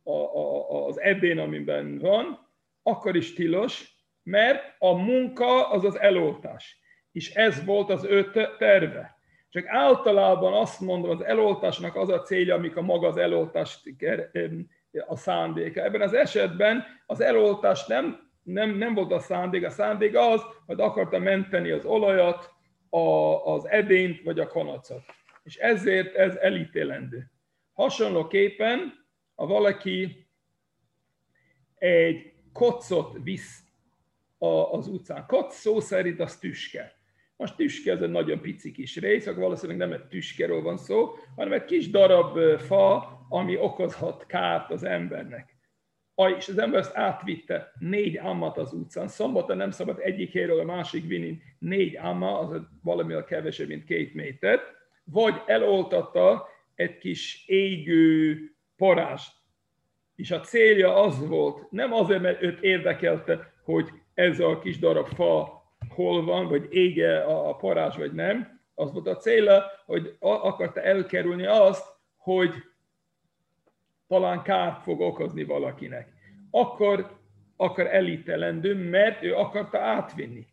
a, 0.02 0.12
a, 0.12 0.86
az 0.86 1.00
ebén, 1.00 1.38
amiben 1.38 1.98
van, 1.98 2.48
akkor 2.82 3.16
is 3.16 3.34
tilos, 3.34 3.96
mert 4.22 4.74
a 4.78 4.92
munka 4.92 5.70
az 5.70 5.84
az 5.84 6.00
eloltás. 6.00 6.80
És 7.12 7.34
ez 7.34 7.64
volt 7.64 7.90
az 7.90 8.04
ő 8.04 8.30
terve. 8.58 9.16
Csak 9.48 9.66
általában 9.66 10.52
azt 10.52 10.80
mondom, 10.80 11.10
az 11.10 11.24
eloltásnak 11.24 11.96
az 11.96 12.08
a 12.08 12.22
célja, 12.22 12.54
amik 12.54 12.76
a 12.76 12.82
maga 12.82 13.06
az 13.06 13.16
eloltást 13.16 13.82
a 15.06 15.16
szándéka. 15.16 15.82
Ebben 15.82 16.00
az 16.00 16.12
esetben 16.12 16.84
az 17.06 17.20
eloltás 17.20 17.86
nem, 17.86 18.30
nem, 18.42 18.70
nem 18.70 18.94
volt 18.94 19.12
a 19.12 19.18
szándék, 19.18 19.64
a 19.64 19.70
szándék 19.70 20.16
az, 20.16 20.42
hogy 20.66 20.80
akarta 20.80 21.18
menteni 21.18 21.70
az 21.70 21.84
olajat, 21.84 22.50
a, 22.90 22.98
az 23.52 23.68
edényt 23.68 24.22
vagy 24.22 24.40
a 24.40 24.46
kanacot. 24.46 25.02
És 25.48 25.56
ezért 25.56 26.14
ez 26.14 26.34
elítélendő. 26.36 27.30
Hasonlóképpen, 27.72 29.06
ha 29.34 29.46
valaki 29.46 30.26
egy 31.74 32.32
kocot 32.52 33.16
visz 33.22 33.62
az 34.70 34.88
utcán, 34.88 35.26
koc 35.26 35.54
szó 35.54 35.80
szerint 35.80 36.20
az 36.20 36.38
tüske. 36.38 36.92
Most 37.36 37.56
tüske 37.56 37.92
ez 37.92 38.02
egy 38.02 38.10
nagyon 38.10 38.40
pici 38.40 38.72
kis 38.72 38.96
rész, 38.96 39.26
akkor 39.26 39.42
valószínűleg 39.42 39.88
nem 39.88 40.00
egy 40.00 40.06
tüskeről 40.06 40.62
van 40.62 40.76
szó, 40.76 41.14
hanem 41.36 41.52
egy 41.52 41.64
kis 41.64 41.90
darab 41.90 42.60
fa, 42.60 43.18
ami 43.28 43.56
okozhat 43.58 44.26
kárt 44.26 44.70
az 44.70 44.82
embernek. 44.84 45.56
És 46.36 46.48
az 46.48 46.58
ember 46.58 46.80
ezt 46.80 46.96
átvitte 46.96 47.72
négy 47.78 48.16
ammat 48.16 48.58
az 48.58 48.72
utcán. 48.72 49.08
Szombaton 49.08 49.56
nem 49.56 49.70
szabad 49.70 49.98
egyik 50.00 50.32
helyről 50.32 50.60
a 50.60 50.64
másik 50.64 51.06
vinni 51.06 51.40
négy 51.58 51.96
amma, 51.96 52.38
az 52.38 52.60
valamivel 52.82 53.24
kevesebb, 53.24 53.68
mint 53.68 53.84
két 53.84 54.14
méter, 54.14 54.76
vagy 55.12 55.42
eloltatta 55.46 56.48
egy 56.74 56.98
kis 56.98 57.44
égő 57.46 58.38
parást. 58.76 59.36
És 60.16 60.30
a 60.30 60.40
célja 60.40 60.94
az 61.02 61.28
volt, 61.28 61.70
nem 61.70 61.92
azért, 61.92 62.22
mert 62.22 62.42
őt 62.42 62.60
érdekelte, 62.60 63.52
hogy 63.64 63.88
ez 64.14 64.40
a 64.40 64.58
kis 64.58 64.78
darab 64.78 65.06
fa 65.06 65.62
hol 65.88 66.24
van, 66.24 66.48
vagy 66.48 66.66
ége 66.70 67.22
a 67.22 67.56
parázs, 67.56 67.96
vagy 67.96 68.12
nem. 68.12 68.60
Az 68.74 68.92
volt 68.92 69.06
a 69.06 69.16
célja, 69.16 69.62
hogy 69.86 70.16
akarta 70.20 70.82
elkerülni 70.82 71.46
azt, 71.46 71.86
hogy 72.16 72.54
talán 74.06 74.42
kárt 74.42 74.82
fog 74.82 75.00
okozni 75.00 75.44
valakinek. 75.44 76.12
Akkor 76.50 77.18
akar 77.56 77.86
elítelendő, 77.86 78.74
mert 78.74 79.22
ő 79.22 79.34
akarta 79.34 79.78
átvinni. 79.78 80.46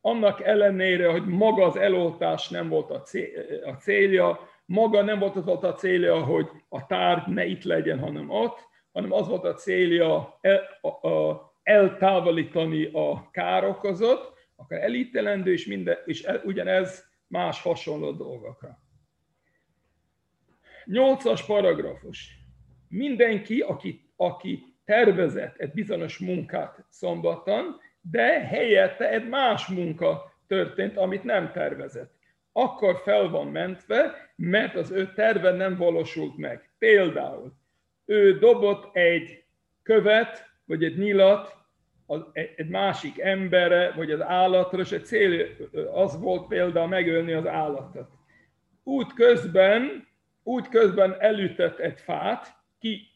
Annak 0.00 0.40
ellenére, 0.40 1.10
hogy 1.10 1.26
maga 1.26 1.64
az 1.64 1.76
eloltás 1.76 2.48
nem 2.48 2.68
volt 2.68 2.90
a 2.90 3.76
célja, 3.78 4.48
maga 4.64 5.02
nem 5.02 5.18
volt 5.18 5.36
az 5.36 5.44
volt 5.44 5.64
a 5.64 5.72
célja, 5.72 6.24
hogy 6.24 6.48
a 6.68 6.86
tárgy 6.86 7.26
ne 7.26 7.44
itt 7.44 7.62
legyen, 7.62 7.98
hanem 7.98 8.30
ott, 8.30 8.58
hanem 8.92 9.12
az 9.12 9.28
volt 9.28 9.44
a 9.44 9.54
célja 9.54 10.38
el, 10.40 10.60
a, 10.80 11.08
a, 11.08 11.52
eltávolítani 11.62 12.84
a 12.84 13.30
károkozót, 13.30 14.32
akkor 14.56 14.76
elítelendő, 14.76 15.52
és, 15.52 15.66
minden, 15.66 15.98
és 16.04 16.22
el, 16.22 16.42
ugyanez 16.44 17.04
más 17.26 17.62
hasonló 17.62 18.10
dolgokra. 18.12 18.78
Nyolcas 20.84 21.44
paragrafus 21.44 22.38
mindenki, 22.88 23.60
aki, 23.60 24.12
aki 24.16 24.70
tervezett 24.84 25.56
egy 25.56 25.72
bizonyos 25.72 26.18
munkát 26.18 26.84
szombaton, 26.88 27.80
de 28.00 28.46
helyette 28.46 29.10
egy 29.10 29.28
más 29.28 29.66
munka 29.66 30.34
történt, 30.46 30.96
amit 30.96 31.24
nem 31.24 31.52
tervezett. 31.52 32.12
Akkor 32.52 33.00
fel 33.04 33.28
van 33.28 33.46
mentve, 33.46 34.32
mert 34.36 34.74
az 34.74 34.90
ő 34.90 35.12
terve 35.14 35.52
nem 35.52 35.76
valósult 35.76 36.36
meg. 36.36 36.70
Például 36.78 37.52
ő 38.04 38.38
dobott 38.38 38.96
egy 38.96 39.44
követ, 39.82 40.50
vagy 40.64 40.84
egy 40.84 40.98
nyilat 40.98 41.58
egy 42.56 42.68
másik 42.68 43.18
emberre, 43.18 43.92
vagy 43.96 44.10
az 44.10 44.22
állatra, 44.22 44.80
és 44.80 44.92
egy 44.92 45.04
cél 45.04 45.46
az 45.92 46.20
volt 46.20 46.46
például 46.46 46.88
megölni 46.88 47.32
az 47.32 47.46
állatot. 47.46 48.08
Út 48.82 49.14
közben, 49.14 50.08
út 50.42 50.68
közben 50.68 51.16
elütött 51.18 51.78
egy 51.78 52.00
fát, 52.00 52.54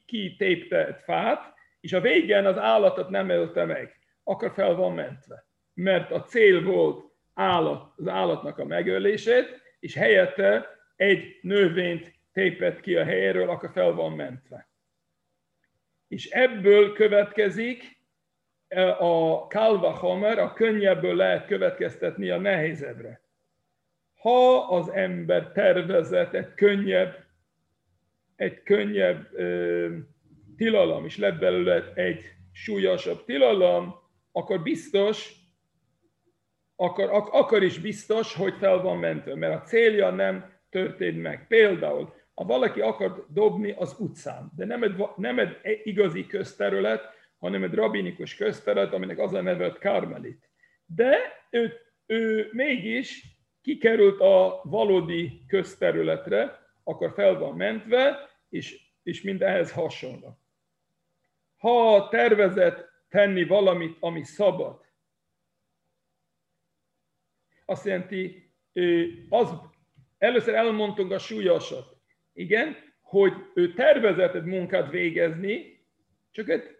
ki 0.06 0.34
tépte 0.38 0.86
egy 0.86 1.02
fát, 1.04 1.54
és 1.80 1.92
a 1.92 2.00
végén 2.00 2.46
az 2.46 2.58
állatot 2.58 3.08
nem 3.08 3.28
ölte 3.28 3.64
meg, 3.64 3.98
akkor 4.24 4.52
fel 4.52 4.74
van 4.74 4.94
mentve. 4.94 5.46
Mert 5.74 6.10
a 6.10 6.22
cél 6.22 6.62
volt 6.62 7.04
állat, 7.34 7.92
az 7.96 8.08
állatnak 8.08 8.58
a 8.58 8.64
megölését, 8.64 9.62
és 9.80 9.94
helyette 9.94 10.68
egy 10.96 11.38
növényt 11.42 12.12
tépett 12.32 12.80
ki 12.80 12.96
a 12.96 13.04
helyéről, 13.04 13.48
akkor 13.48 13.70
fel 13.70 13.92
van 13.92 14.12
mentve. 14.12 14.68
És 16.08 16.30
ebből 16.30 16.92
következik 16.92 17.98
e, 18.68 18.98
a 18.98 19.46
kalva 19.46 19.90
homer, 19.90 20.38
a 20.38 20.52
könnyebből 20.52 21.16
lehet 21.16 21.46
következtetni 21.46 22.30
a 22.30 22.38
nehézebbre. 22.38 23.22
Ha 24.14 24.56
az 24.58 24.88
ember 24.88 25.52
tervezett 25.52 26.34
egy 26.34 26.54
könnyebb 26.54 27.24
egy 28.36 28.62
könnyebb 28.62 29.28
ö, 29.32 29.88
tilalom, 30.56 31.04
és 31.04 31.16
lett 31.16 31.38
belőle 31.38 31.92
egy 31.94 32.24
súlyosabb 32.52 33.24
tilalom, 33.24 33.94
akkor 34.36 34.62
biztos, 34.62 35.34
akkor, 36.76 37.10
ak, 37.10 37.28
akkor 37.32 37.62
is 37.62 37.78
biztos, 37.78 38.34
hogy 38.34 38.54
fel 38.58 38.80
van 38.80 38.98
mentve, 38.98 39.34
mert 39.34 39.62
a 39.62 39.66
célja 39.66 40.10
nem 40.10 40.52
történt 40.70 41.22
meg. 41.22 41.46
Például, 41.46 42.14
ha 42.34 42.44
valaki 42.44 42.80
akar 42.80 43.26
dobni 43.28 43.70
az 43.70 43.96
utcán, 43.98 44.50
de 44.56 44.64
nem 44.64 44.82
egy, 44.82 45.02
nem 45.16 45.38
egy 45.38 45.80
igazi 45.84 46.26
közterület, 46.26 47.02
hanem 47.38 47.62
egy 47.62 47.74
rabinikus 47.74 48.34
közterület, 48.34 48.92
aminek 48.92 49.18
az 49.18 49.32
a 49.32 49.40
neve 49.40 49.72
Karmelit. 49.80 50.50
De 50.86 51.16
ő, 51.50 51.72
ő 52.06 52.48
mégis 52.52 53.24
kikerült 53.62 54.20
a 54.20 54.60
valódi 54.64 55.44
közterületre, 55.46 56.58
akkor 56.84 57.12
fel 57.12 57.38
van 57.38 57.56
mentve, 57.56 58.30
és, 58.48 58.80
és 59.02 59.22
mind 59.22 59.42
ehhez 59.42 59.72
hasonló. 59.72 60.38
Ha 61.56 62.08
tervezett 62.08 62.93
tenni 63.14 63.44
valamit, 63.44 63.96
ami 64.00 64.24
szabad, 64.24 64.80
azt 67.64 67.84
jelenti, 67.84 68.52
az, 69.28 69.50
először 70.18 70.54
elmondtunk 70.54 71.12
a 71.12 71.18
súlyosat, 71.18 71.96
igen, 72.32 72.76
hogy 73.00 73.32
ő 73.54 73.72
tervezett 73.72 74.34
egy 74.34 74.44
munkát 74.44 74.90
végezni, 74.90 75.84
csak 76.30 76.48
egy, 76.48 76.76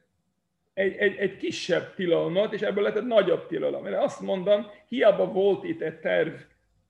egy, 0.75 1.17
egy, 1.17 1.37
kisebb 1.37 1.95
tilalmat, 1.95 2.53
és 2.53 2.61
ebből 2.61 2.83
lett 2.83 2.97
egy 2.97 3.07
nagyobb 3.07 3.47
tilalom. 3.47 3.83
Mert 3.83 4.03
azt 4.03 4.21
mondom, 4.21 4.67
hiába 4.89 5.33
volt 5.33 5.65
itt 5.65 5.81
egy 5.81 6.01
terv 6.01 6.35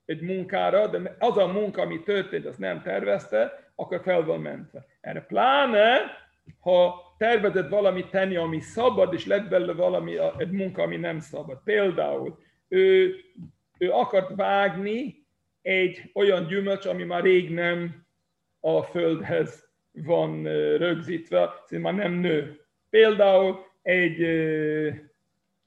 egy 0.04 0.20
munkára, 0.20 0.86
de 0.86 1.16
az 1.18 1.36
a 1.36 1.46
munka, 1.46 1.82
ami 1.82 2.02
történt, 2.02 2.46
azt 2.46 2.58
nem 2.58 2.82
tervezte, 2.82 3.72
akkor 3.74 4.00
fel 4.02 4.24
van 4.24 4.40
mentve. 4.40 4.86
Erre 5.00 5.20
pláne, 5.20 5.98
ha 6.60 7.02
tervezett 7.18 7.68
valamit 7.68 8.10
tenni, 8.10 8.36
ami 8.36 8.60
szabad, 8.60 9.12
és 9.12 9.26
lett 9.26 9.48
belőle 9.48 9.72
valami, 9.72 10.16
egy 10.38 10.50
munka, 10.50 10.82
ami 10.82 10.96
nem 10.96 11.20
szabad. 11.20 11.60
Például 11.64 12.38
ő, 12.68 13.14
ő 13.78 13.90
akart 13.90 14.36
vágni 14.36 15.26
egy 15.62 16.10
olyan 16.14 16.46
gyümölcs, 16.46 16.86
ami 16.86 17.04
már 17.04 17.22
rég 17.22 17.50
nem 17.50 18.06
a 18.60 18.82
földhez 18.82 19.68
van 19.92 20.42
rögzítve, 20.76 21.54
szóval 21.66 21.92
már 21.92 22.02
nem 22.08 22.12
nő. 22.12 22.60
Például 22.90 23.58
egy, 23.82 24.22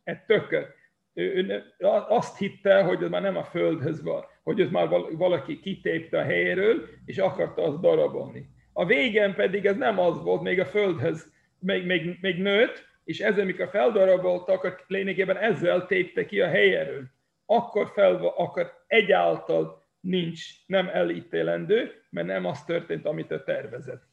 egy 0.04 0.24
tököt. 0.28 0.76
Ő, 1.14 1.64
azt 2.08 2.38
hitte, 2.38 2.84
hogy 2.84 3.04
ez 3.04 3.10
már 3.10 3.22
nem 3.22 3.38
a 3.38 3.44
földhez 3.44 4.04
van, 4.04 4.26
hogy 4.44 4.62
ez 4.62 4.70
már 4.70 4.90
valaki 5.12 5.60
kitépte 5.60 6.20
a 6.20 6.24
helyéről, 6.24 6.88
és 7.06 7.18
akarta 7.18 7.64
azt 7.64 7.80
darabolni. 7.80 8.50
A 8.78 8.86
végen 8.86 9.36
pedig 9.36 9.66
ez 9.66 9.76
nem 9.76 10.00
az 10.00 10.24
volt, 10.24 10.42
még 10.42 10.60
a 10.60 10.66
földhez 10.66 11.32
még, 11.60 11.86
még, 11.86 12.18
még 12.22 12.42
nőtt, 12.42 12.86
és 13.04 13.20
ezzel, 13.20 13.46
mikor 13.46 13.70
feldaraboltak, 13.70 14.86
lényegében 14.88 15.38
ezzel 15.38 15.86
tépte 15.86 16.26
ki 16.26 16.42
a 16.42 16.48
helyéről. 16.48 17.04
Akkor, 17.46 17.92
fel, 17.94 18.16
akkor 18.16 18.84
egyáltal 18.88 19.86
nincs, 20.00 20.46
nem 20.66 20.90
elítélendő, 20.94 22.04
mert 22.10 22.28
nem 22.28 22.46
az 22.46 22.64
történt, 22.64 23.06
amit 23.06 23.32
ő 23.32 23.44
tervezett. 23.44 24.04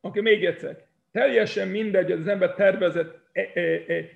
Oké, 0.00 0.20
még 0.20 0.44
egyszer. 0.44 0.84
Teljesen 1.12 1.68
mindegy, 1.68 2.10
hogy 2.10 2.20
az 2.20 2.28
ember 2.28 2.54
tervezett 2.54 3.18
egy, 3.32 3.56
egy, 3.86 4.10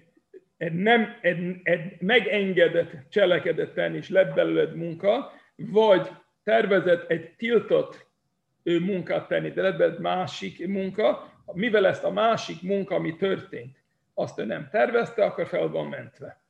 egy, 0.56 0.72
nem, 0.72 1.18
egy, 1.20 1.56
egy 1.62 2.00
megengedett 2.00 2.92
cselekedet 3.10 3.74
tenni, 3.74 3.96
és 3.96 4.08
lett 4.08 4.34
belőled 4.34 4.74
munka, 4.74 5.32
vagy 5.56 6.10
tervezett 6.44 7.10
egy 7.10 7.34
tiltott 7.36 8.06
munkát 8.62 9.28
tenni, 9.28 9.50
de 9.50 9.62
lett 9.62 9.98
másik 9.98 10.66
munka, 10.66 11.32
mivel 11.52 11.86
ezt 11.86 12.04
a 12.04 12.10
másik 12.10 12.62
munka, 12.62 12.94
ami 12.94 13.16
történt, 13.16 13.82
azt 14.14 14.38
ő 14.38 14.44
nem 14.44 14.68
tervezte, 14.70 15.24
akkor 15.24 15.46
fel 15.46 15.68
van 15.68 15.86
mentve. 15.86 16.40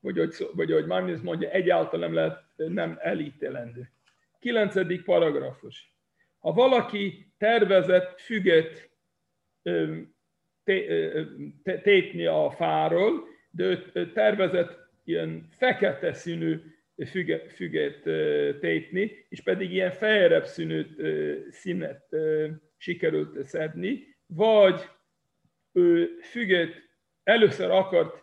Vagy 0.00 0.18
hogy, 0.18 0.48
vagy 0.52 0.72
hogy 0.72 0.86
Magnus 0.86 1.20
mondja, 1.20 1.50
egyáltalán 1.50 2.10
nem 2.10 2.14
lehet 2.14 2.44
nem 2.56 2.98
elítélendő. 3.00 3.90
Kilencedik 4.38 5.04
paragrafus. 5.04 5.92
Ha 6.38 6.52
valaki 6.52 7.32
tervezett 7.38 8.20
füget 8.20 8.90
tépni 11.62 12.26
a 12.26 12.50
fáról, 12.50 13.28
de 13.50 13.64
ő 13.92 14.12
tervezett 14.12 14.88
ilyen 15.04 15.48
fekete 15.50 16.12
színű 16.12 16.60
füget, 17.06 17.52
füget 17.52 18.02
tépni, 18.60 19.26
és 19.28 19.42
pedig 19.42 19.72
ilyen 19.72 19.90
fejrebb 19.90 20.46
színet 21.50 22.08
sikerült 22.76 23.44
szedni, 23.44 24.16
vagy 24.26 24.80
ő 25.72 26.18
füget, 26.22 26.70
először 27.22 27.70
akart 27.70 28.22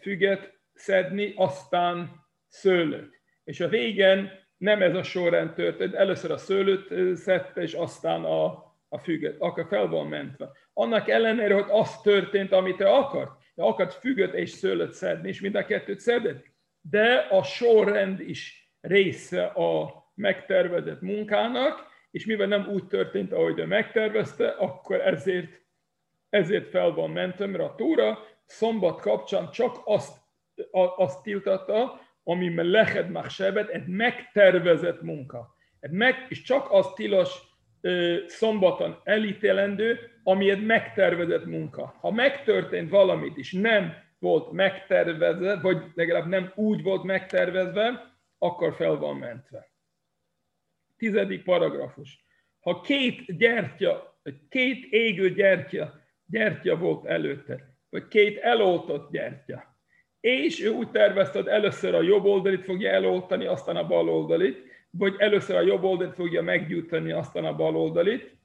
füget 0.00 0.58
szedni, 0.74 1.32
aztán 1.36 2.26
szőlőt. 2.48 3.20
És 3.44 3.60
a 3.60 3.68
végen 3.68 4.30
nem 4.56 4.82
ez 4.82 4.94
a 4.94 5.02
sorrend 5.02 5.54
történt, 5.54 5.94
először 5.94 6.30
a 6.30 6.36
szőlőt 6.36 7.16
szedte, 7.16 7.62
és 7.62 7.72
aztán 7.72 8.24
a, 8.24 8.44
a 8.88 8.98
füget, 8.98 9.36
akkor 9.38 9.66
fel 9.66 9.86
van 9.86 10.06
mentve. 10.06 10.50
Annak 10.72 11.08
ellenére, 11.08 11.54
hogy 11.54 11.66
az 11.68 12.00
történt, 12.00 12.52
amit 12.52 12.80
ő 12.80 12.84
akart, 12.84 13.30
ő 13.54 13.62
akart 13.62 13.94
fügöt 13.94 14.34
és 14.34 14.50
szőlőt 14.50 14.92
szedni, 14.92 15.28
és 15.28 15.40
mind 15.40 15.54
a 15.54 15.64
kettőt 15.64 16.00
szedett, 16.00 16.44
de 16.90 17.26
a 17.30 17.42
sorrend 17.42 18.20
is 18.20 18.72
része 18.80 19.44
a 19.44 19.94
megtervezett 20.14 21.00
munkának, 21.00 21.86
és 22.10 22.26
mivel 22.26 22.46
nem 22.46 22.68
úgy 22.68 22.86
történt, 22.86 23.32
ahogy 23.32 23.58
ő 23.58 23.66
megtervezte, 23.66 24.48
akkor 24.48 25.00
ezért, 25.00 25.60
ezért 26.28 26.68
fel 26.68 26.90
van 26.90 27.10
mentve, 27.10 27.46
mert 27.46 27.62
a 27.62 27.74
túra 27.74 28.18
szombat 28.44 29.00
kapcsán 29.00 29.50
csak 29.50 29.80
azt, 29.84 30.16
azt 30.96 31.22
tiltatta, 31.22 32.00
ami 32.24 32.70
lehet 32.70 33.08
machsebet, 33.08 33.68
egy 33.68 33.86
megtervezett 33.86 35.02
munka. 35.02 35.56
Egy 35.80 35.90
meg, 35.90 36.26
és 36.28 36.42
csak 36.42 36.70
az 36.70 36.92
tilos 36.94 37.30
szombaton 38.26 39.00
elítélendő, 39.04 39.98
ami 40.22 40.50
egy 40.50 40.66
megtervezett 40.66 41.44
munka. 41.44 41.94
Ha 42.00 42.10
megtörtént 42.10 42.90
valamit, 42.90 43.36
és 43.36 43.52
nem 43.52 43.94
volt 44.18 44.52
megtervezve, 44.52 45.60
vagy 45.60 45.82
legalább 45.94 46.26
nem 46.26 46.52
úgy 46.54 46.82
volt 46.82 47.02
megtervezve, 47.02 48.16
akkor 48.38 48.74
fel 48.74 48.96
van 48.96 49.16
mentve. 49.16 49.70
Tizedik 50.96 51.42
paragrafus. 51.42 52.26
Ha 52.60 52.80
két 52.80 53.36
gyertya, 53.36 54.20
két 54.48 54.84
égő 54.90 55.34
gyertya, 55.34 56.00
gyertya 56.26 56.76
volt 56.76 57.04
előtte, 57.04 57.76
vagy 57.90 58.08
két 58.08 58.38
eloltott 58.38 59.10
gyertya, 59.10 59.76
és 60.20 60.62
ő 60.62 60.68
úgy 60.68 60.90
tervezte, 60.90 61.38
hogy 61.38 61.48
először 61.48 61.94
a 61.94 62.02
jobb 62.02 62.24
oldalit 62.24 62.64
fogja 62.64 62.90
eloltani, 62.90 63.46
aztán 63.46 63.76
a 63.76 63.86
bal 63.86 64.08
oldalit, 64.08 64.66
vagy 64.90 65.14
először 65.18 65.56
a 65.56 65.60
jobb 65.60 65.82
oldalit 65.82 66.14
fogja 66.14 66.42
meggyújtani, 66.42 67.12
aztán 67.12 67.44
a 67.44 67.56
bal 67.56 67.76
oldalit, 67.76 68.37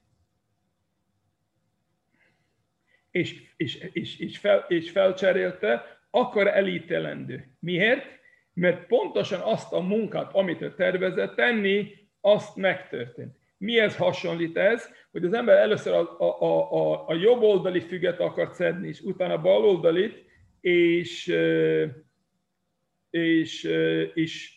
és, 3.13 3.43
és, 3.57 3.89
és, 3.91 4.19
és, 4.19 4.37
fel, 4.37 4.65
és 4.67 4.91
felcserélte, 4.91 5.99
akkor 6.09 6.47
elítélendő. 6.47 7.47
Miért? 7.59 8.05
Mert 8.53 8.87
pontosan 8.87 9.39
azt 9.39 9.73
a 9.73 9.79
munkát, 9.79 10.33
amit 10.33 10.61
ő 10.61 10.73
tervezett 10.73 11.35
tenni, 11.35 11.91
azt 12.21 12.55
megtörtént. 12.55 13.35
Mihez 13.57 13.97
hasonlít 13.97 14.57
ez? 14.57 14.89
Hogy 15.11 15.25
az 15.25 15.33
ember 15.33 15.57
először 15.57 15.93
a, 15.93 16.19
a, 16.19 16.71
a, 16.71 17.07
a 17.07 17.13
jobb 17.13 17.41
oldali 17.41 17.79
füget 17.79 18.19
akart 18.19 18.53
szedni, 18.53 18.87
és 18.87 18.99
utána 18.99 19.33
a 19.33 19.41
bal 19.41 19.65
oldalit, 19.65 20.25
és, 20.61 21.33
és, 23.09 23.63
és 24.13 24.53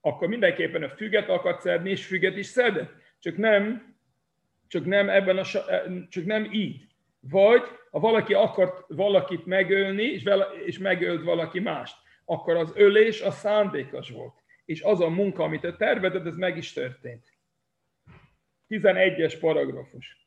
akkor 0.00 0.28
mindenképpen 0.28 0.82
a 0.82 0.88
füget 0.88 1.28
akart 1.28 1.60
szedni, 1.60 1.90
és 1.90 2.06
füget 2.06 2.36
is 2.36 2.46
szedett. 2.46 2.92
Csak 3.18 3.36
nem, 3.36 3.94
csak 4.68 4.84
nem 4.84 5.08
ebben 5.08 5.38
a, 5.38 5.44
csak 6.08 6.24
nem 6.24 6.48
így. 6.52 6.90
Vagy 7.30 7.62
ha 7.90 7.98
valaki 8.00 8.34
akart 8.34 8.84
valakit 8.88 9.46
megölni, 9.46 10.02
és, 10.02 10.22
vele, 10.22 10.44
és 10.64 10.78
megölt 10.78 11.22
valaki 11.22 11.60
mást, 11.60 11.96
akkor 12.24 12.56
az 12.56 12.72
ölés 12.74 13.20
a 13.20 13.30
szándékos 13.30 14.10
volt. 14.10 14.34
És 14.64 14.82
az 14.82 15.00
a 15.00 15.08
munka, 15.08 15.44
amit 15.44 15.64
ő 15.64 15.76
tervezett, 15.76 16.26
ez 16.26 16.36
meg 16.36 16.56
is 16.56 16.72
történt. 16.72 17.24
11-es 18.68 19.36
paragrafus. 19.40 20.22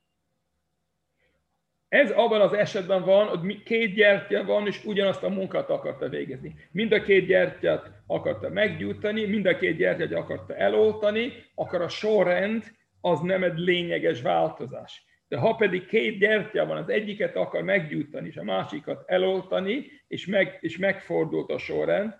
Ez 1.87 2.11
abban 2.11 2.41
az 2.41 2.53
esetben 2.53 3.03
van, 3.03 3.27
hogy 3.27 3.63
két 3.63 3.93
gyertya 3.93 4.43
van, 4.43 4.67
és 4.67 4.85
ugyanazt 4.85 5.23
a 5.23 5.29
munkát 5.29 5.69
akarta 5.69 6.09
végezni. 6.09 6.55
Mind 6.71 6.91
a 6.91 7.01
két 7.01 7.25
gyertyát 7.25 7.91
akarta 8.07 8.49
meggyújtani, 8.49 9.25
mind 9.25 9.45
a 9.45 9.57
két 9.57 9.77
gyertyát 9.77 10.13
akarta 10.13 10.55
eloltani, 10.55 11.33
akkor 11.55 11.81
a 11.81 11.89
sorrend 11.89 12.63
az 13.01 13.19
nem 13.19 13.43
egy 13.43 13.57
lényeges 13.57 14.21
változás. 14.21 15.05
De 15.27 15.37
ha 15.37 15.55
pedig 15.55 15.85
két 15.85 16.17
gyertya 16.19 16.65
van, 16.65 16.77
az 16.77 16.89
egyiket 16.89 17.35
akar 17.35 17.63
meggyújtani, 17.63 18.27
és 18.27 18.37
a 18.37 18.43
másikat 18.43 19.09
eloltani, 19.09 19.85
és, 20.07 20.25
meg, 20.25 20.57
és 20.61 20.77
megfordult 20.77 21.51
a 21.51 21.57
sorrend, 21.57 22.13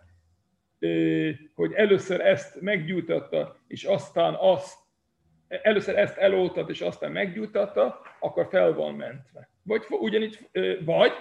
hogy 1.53 1.73
először 1.73 2.21
ezt 2.21 2.61
meggyújtotta, 2.61 3.59
és 3.67 3.83
aztán 3.83 4.35
azt 4.39 4.77
először 5.47 5.97
ezt 5.97 6.17
eloltat, 6.17 6.69
és 6.69 6.81
aztán 6.81 7.11
meggyújtatta, 7.11 8.01
akkor 8.19 8.47
fel 8.49 8.73
van 8.73 8.93
mentve. 8.93 9.49
Vagy 9.63 9.83
ugyanígy, 9.89 10.49
vagy 10.85 11.11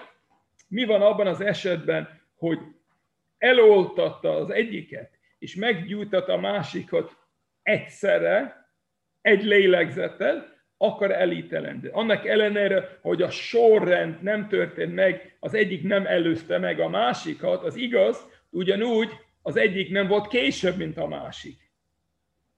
mi 0.67 0.85
van 0.85 1.01
abban 1.01 1.27
az 1.27 1.41
esetben, 1.41 2.21
hogy 2.35 2.59
eloltatta 3.37 4.35
az 4.35 4.49
egyiket, 4.49 5.11
és 5.39 5.55
meggyújtatta 5.55 6.33
a 6.33 6.39
másikat 6.39 7.17
egyszerre, 7.63 8.63
egy 9.21 9.43
lélegzettel, 9.43 10.54
akkor 10.85 11.11
elítelendő. 11.11 11.89
Annak 11.89 12.25
ellenére, 12.25 12.97
hogy 13.01 13.21
a 13.21 13.29
sorrend 13.29 14.21
nem 14.21 14.47
történt 14.47 14.93
meg, 14.93 15.35
az 15.39 15.53
egyik 15.53 15.83
nem 15.83 16.05
előzte 16.05 16.57
meg 16.57 16.79
a 16.79 16.89
másikat, 16.89 17.63
az 17.63 17.75
igaz, 17.75 18.27
ugyanúgy 18.49 19.09
az 19.41 19.55
egyik 19.55 19.89
nem 19.89 20.07
volt 20.07 20.27
később, 20.27 20.77
mint 20.77 20.97
a 20.97 21.07
másik. 21.07 21.71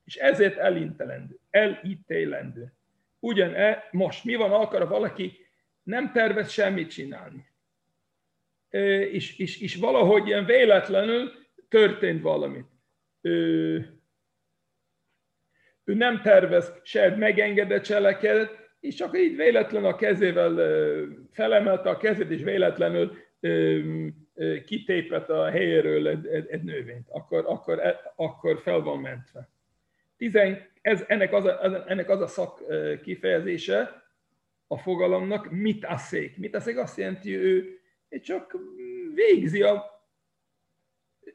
És 0.04 0.16
ezért 0.16 0.58
elítelendő, 0.58 1.40
elítélendő. 1.50 2.74
Ugyan 3.20 3.54
-e, 3.54 3.88
most 3.92 4.24
mi 4.24 4.36
van, 4.36 4.52
akar 4.52 4.88
valaki 4.88 5.38
nem 5.84 6.12
tervez 6.12 6.52
semmit 6.52 6.90
csinálni. 6.90 7.46
És, 9.12 9.38
és, 9.38 9.62
és 9.62 9.76
valahogy 9.76 10.28
ilyen 10.28 10.46
véletlenül 10.46 11.32
történt 11.70 12.22
valamit. 12.22 12.66
Ő, 15.88 15.93
ő 15.93 15.95
nem 15.95 16.21
tervez 16.21 16.73
se 16.84 17.15
megengedett 17.15 17.84
cselekedet, 17.84 18.65
és 18.80 18.95
csak 18.95 19.17
így 19.17 19.36
véletlen 19.36 19.86
a 19.86 19.95
kezével 19.95 20.56
felemelte 21.32 21.89
a 21.89 21.97
kezét, 21.97 22.30
és 22.30 22.41
véletlenül 22.41 23.17
kitépett 24.65 25.30
a 25.30 25.50
helyéről 25.50 26.08
egy, 26.08 26.28
egy, 26.28 26.50
egy 26.50 26.63
növényt, 26.63 27.08
akkor, 27.10 27.43
akkor, 27.47 27.80
e, 27.80 28.13
akkor 28.15 28.60
fel 28.60 28.80
van 28.80 29.00
mentve. 29.00 29.50
Tizen, 30.17 30.67
ez, 30.82 31.04
ennek, 31.08 31.34
az 31.34 31.45
a, 31.45 31.84
ennek 31.88 32.10
az 32.10 32.21
a 32.21 32.28
szak 32.28 32.63
kifejezése 33.02 34.04
a 34.67 34.78
fogalomnak, 34.78 35.52
mit 35.52 35.86
aszék. 35.86 36.38
Mit 36.38 36.56
aszék 36.56 36.78
azt 36.78 36.97
jelenti, 36.97 37.36
ő 37.36 37.80
csak 38.21 38.58
végzi 39.13 39.62
a, 39.62 40.06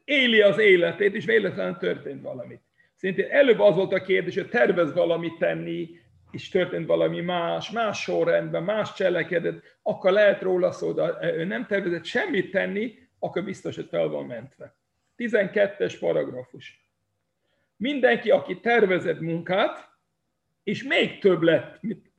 éli 0.05 0.41
az 0.41 0.57
életét, 0.57 1.15
és 1.15 1.25
véletlenül 1.25 1.77
történt 1.77 2.21
valamit. 2.21 2.61
Szintén 3.03 3.27
előbb 3.29 3.59
az 3.59 3.75
volt 3.75 3.93
a 3.93 4.01
kérdés, 4.01 4.35
hogy 4.35 4.49
tervez 4.49 4.93
valamit 4.93 5.37
tenni, 5.37 5.89
és 6.31 6.49
történt 6.49 6.87
valami 6.87 7.21
más, 7.21 7.71
más 7.71 8.01
sorrendben, 8.01 8.63
más 8.63 8.93
cselekedet, 8.93 9.77
akkor 9.81 10.11
lehet 10.11 10.41
róla 10.41 10.71
szó, 10.71 10.91
de 10.91 11.17
ő 11.21 11.43
nem 11.43 11.65
tervezett 11.65 12.05
semmit 12.05 12.51
tenni, 12.51 12.97
akkor 13.19 13.43
biztos, 13.43 13.75
hogy 13.75 13.87
fel 13.89 14.07
van 14.07 14.25
mentve. 14.25 14.75
12-es 15.17 15.95
paragrafus. 15.99 16.89
Mindenki, 17.75 18.29
aki 18.29 18.59
tervezett 18.59 19.19
munkát, 19.19 19.89
és 20.63 20.83
még 20.83 21.19
több 21.19 21.41
lett 21.41 21.81
mint 21.81 22.11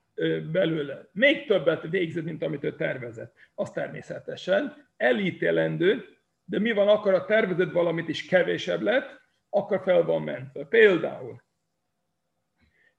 belőle, 0.53 1.09
még 1.13 1.47
többet 1.47 1.83
végzett, 1.91 2.25
mint 2.25 2.43
amit 2.43 2.65
ő 2.65 2.77
tervezett, 2.77 3.35
az 3.55 3.71
természetesen 3.71 4.89
elítélendő, 4.97 6.05
de 6.45 6.59
mi 6.59 6.73
van 6.73 6.89
akkor, 6.89 7.15
a 7.15 7.25
tervezett 7.25 7.73
valamit 7.73 8.09
is 8.09 8.27
kevésebb 8.27 8.83
lett, 8.83 9.23
akkor 9.55 9.81
fel 9.83 10.03
van 10.03 10.23
mentve. 10.23 10.65
Például 10.65 11.43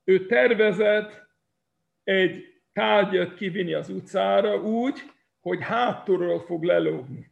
ő 0.03 0.25
tervezett 0.25 1.27
egy 2.03 2.61
tárgyat 2.73 3.33
kivinni 3.33 3.73
az 3.73 3.89
utcára 3.89 4.61
úgy, 4.61 4.99
hogy 5.39 5.61
hátulról 5.61 6.39
fog 6.39 6.63
lelógni. 6.63 7.31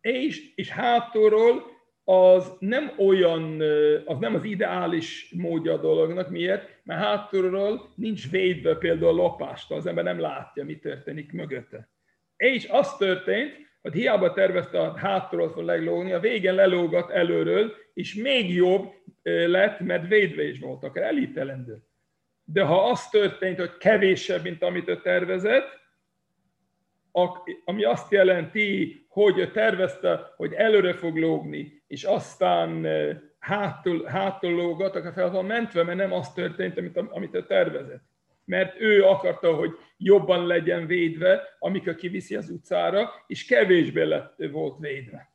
És, 0.00 0.54
és 0.54 0.68
hátulról 0.68 1.62
az 2.04 2.56
nem 2.58 2.92
olyan, 2.98 3.60
az 4.04 4.18
nem 4.18 4.34
az 4.34 4.44
ideális 4.44 5.32
módja 5.36 5.72
a 5.72 5.80
dolognak. 5.80 6.30
Miért? 6.30 6.80
Mert 6.84 7.00
hátulról 7.00 7.92
nincs 7.94 8.30
védve 8.30 8.76
például 8.76 9.10
a 9.10 9.22
lopástól, 9.22 9.76
az 9.76 9.86
ember 9.86 10.04
nem 10.04 10.20
látja, 10.20 10.64
mi 10.64 10.78
történik 10.78 11.32
mögötte. 11.32 11.88
És 12.36 12.68
az 12.68 12.96
történt, 12.96 13.63
hogy 13.84 13.94
hiába 13.94 14.32
tervezte 14.32 14.80
a 14.80 14.98
hátulról 14.98 15.50
fog 15.50 15.64
leglógni, 15.64 16.12
a 16.12 16.20
végén 16.20 16.54
lelógat 16.54 17.10
előről, 17.10 17.74
és 17.94 18.14
még 18.14 18.54
jobb 18.54 18.92
lett, 19.22 19.80
mert 19.80 20.08
védve 20.08 20.48
is 20.48 20.58
voltak, 20.58 20.98
elítelendő. 20.98 21.82
De 22.44 22.62
ha 22.62 22.90
az 22.90 23.08
történt, 23.08 23.58
hogy 23.58 23.76
kevésebb, 23.76 24.42
mint 24.42 24.62
amit 24.62 24.88
ő 24.88 25.00
tervezett, 25.00 25.68
ami 27.64 27.84
azt 27.84 28.12
jelenti, 28.12 28.96
hogy 29.08 29.38
ő 29.38 29.50
tervezte, 29.50 30.32
hogy 30.36 30.52
előre 30.52 30.92
fog 30.92 31.16
lógni, 31.16 31.82
és 31.86 32.04
aztán 32.04 32.86
hátul, 33.38 34.04
hátul 34.04 34.52
lógat, 34.52 34.96
akkor 34.96 35.12
fel 35.12 35.30
van 35.30 35.44
mentve, 35.44 35.82
mert 35.82 35.98
nem 35.98 36.12
az 36.12 36.32
történt, 36.32 36.78
amit, 36.78 36.96
amit 36.96 37.34
ő 37.34 37.46
tervezett. 37.46 38.04
Mert 38.44 38.80
ő 38.80 39.04
akarta, 39.04 39.54
hogy 39.54 39.70
jobban 39.96 40.46
legyen 40.46 40.86
védve, 40.86 41.56
amikor 41.58 41.94
kiviszi 41.94 42.36
az 42.36 42.50
utcára, 42.50 43.10
és 43.26 43.44
kevésbé 43.44 44.02
lett, 44.02 44.34
volt 44.50 44.78
védve. 44.78 45.32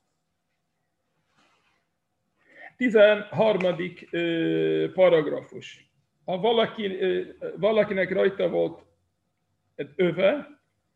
13. 2.77 3.93
paragrafus. 4.93 5.91
Ha 6.25 6.37
valaki, 6.37 6.97
valakinek 7.55 8.11
rajta 8.11 8.49
volt 8.49 8.81
egy 9.75 9.89
öve, 9.95 10.47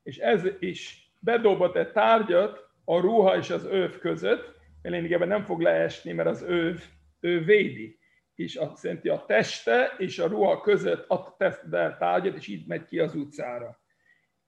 és 0.03 0.17
ez 0.17 0.43
is 0.59 1.11
bedobott 1.19 1.75
egy 1.75 1.91
tárgyat 1.91 2.69
a 2.85 2.99
ruha 2.99 3.37
és 3.37 3.49
az 3.49 3.65
öv 3.65 3.97
között, 3.97 4.55
lényegében 4.81 5.27
nem 5.27 5.43
fog 5.43 5.61
leesni, 5.61 6.11
mert 6.11 6.29
az 6.29 6.41
öv, 6.41 6.81
ő 7.19 7.43
védi. 7.43 7.97
És 8.35 8.55
azt 8.55 8.83
jelenti 8.83 9.09
a 9.09 9.23
teste 9.27 9.93
és 9.97 10.19
a 10.19 10.27
ruha 10.27 10.61
között 10.61 11.09
a 11.09 11.35
teste 11.37 11.95
tárgyat, 11.99 12.35
és 12.35 12.47
így 12.47 12.67
megy 12.67 12.85
ki 12.85 12.99
az 12.99 13.15
utcára. 13.15 13.81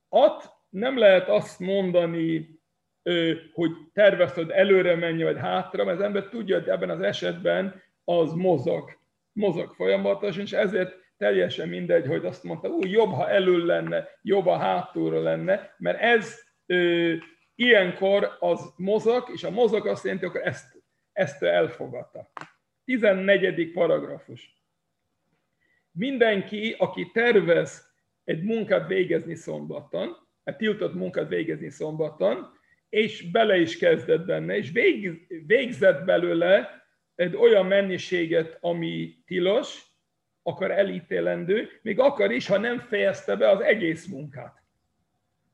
Ott 0.10 0.54
nem 0.70 0.98
lehet 0.98 1.30
azt 1.30 1.60
mondani, 1.60 2.60
hogy 3.54 3.72
tervezted 3.94 4.50
előre 4.50 4.96
menj, 4.96 5.24
vagy 5.24 5.38
hátra, 5.38 5.84
mert 5.84 5.98
az 5.98 6.04
ember 6.04 6.28
tudja, 6.28 6.60
hogy 6.60 6.70
ebben 6.70 6.90
az 6.90 7.02
esetben 7.02 7.84
az 8.04 8.34
mozog, 8.34 9.00
mozog 9.32 9.74
folyamatosan, 9.74 10.44
és 10.44 10.52
ezért 10.52 10.96
teljesen 11.18 11.70
mindegy, 11.70 12.08
hogy 12.08 12.26
azt 12.26 12.44
mondta, 12.44 12.68
úgy 12.68 12.92
jobb, 12.92 13.12
ha 13.12 13.30
elől 13.30 13.66
lenne, 13.66 14.08
jobb, 14.22 14.44
ha 14.44 14.58
hátulra 14.58 15.22
lenne, 15.22 15.76
mert 15.78 16.02
ez 16.02 16.40
ö, 16.66 17.14
ilyenkor 17.56 18.38
az 18.40 18.74
mozog, 18.78 19.30
és 19.34 19.44
a 19.44 19.50
mozog 19.50 19.88
azt 19.88 20.04
jelenti, 20.04 20.26
akkor 20.26 20.42
ezt, 20.42 20.84
ezt 21.12 21.44
elfogadta. 21.44 22.32
14. 22.86 23.72
paragrafus. 23.72 24.64
Mindenki, 25.92 26.76
aki 26.78 27.10
tervez 27.14 27.94
egy 28.24 28.44
munkát 28.44 28.88
végezni 28.88 29.36
szombaton, 29.36 30.16
egy 30.44 30.56
tiltott 30.56 30.94
munkát 30.94 31.28
végezni 31.28 31.70
szombaton, 31.70 32.54
és 32.90 33.32
bele 33.32 33.58
is 33.58 33.78
kezdett 33.78 34.26
benne, 34.26 34.58
és 34.58 34.72
végzett 35.46 36.06
belőle 36.06 36.84
egy 37.16 37.36
olyan 37.36 37.66
mennyiséget, 37.66 38.58
ami 38.62 39.16
tilos, 39.26 39.84
akar 40.44 40.72
elítélendő, 40.72 41.70
még 41.82 42.00
akar 42.00 42.32
is, 42.32 42.48
ha 42.48 42.58
nem 42.58 42.80
fejezte 42.80 43.36
be 43.36 43.50
az 43.50 43.62
egész 43.62 44.08
munkát. 44.08 44.64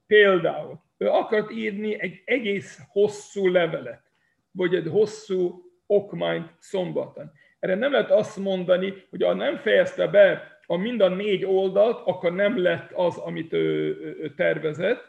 Például, 0.07 0.83
ő 0.97 1.07
akart 1.07 1.51
írni 1.51 2.01
egy 2.01 2.21
egész 2.25 2.79
hosszú 2.89 3.47
levelet, 3.47 4.11
vagy 4.51 4.75
egy 4.75 4.87
hosszú 4.87 5.70
okmányt 5.91 6.51
szombaton. 6.59 7.31
Erre 7.59 7.75
nem 7.75 7.91
lehet 7.91 8.11
azt 8.11 8.37
mondani, 8.37 8.93
hogy 9.09 9.23
ha 9.23 9.33
nem 9.33 9.57
fejezte 9.57 10.07
be 10.07 10.59
a 10.65 10.77
mind 10.77 11.01
a 11.01 11.07
négy 11.07 11.45
oldalt, 11.45 12.01
akkor 12.05 12.33
nem 12.33 12.61
lett 12.61 12.91
az, 12.91 13.17
amit 13.17 13.53
ő, 13.53 14.33
tervezett, 14.35 15.03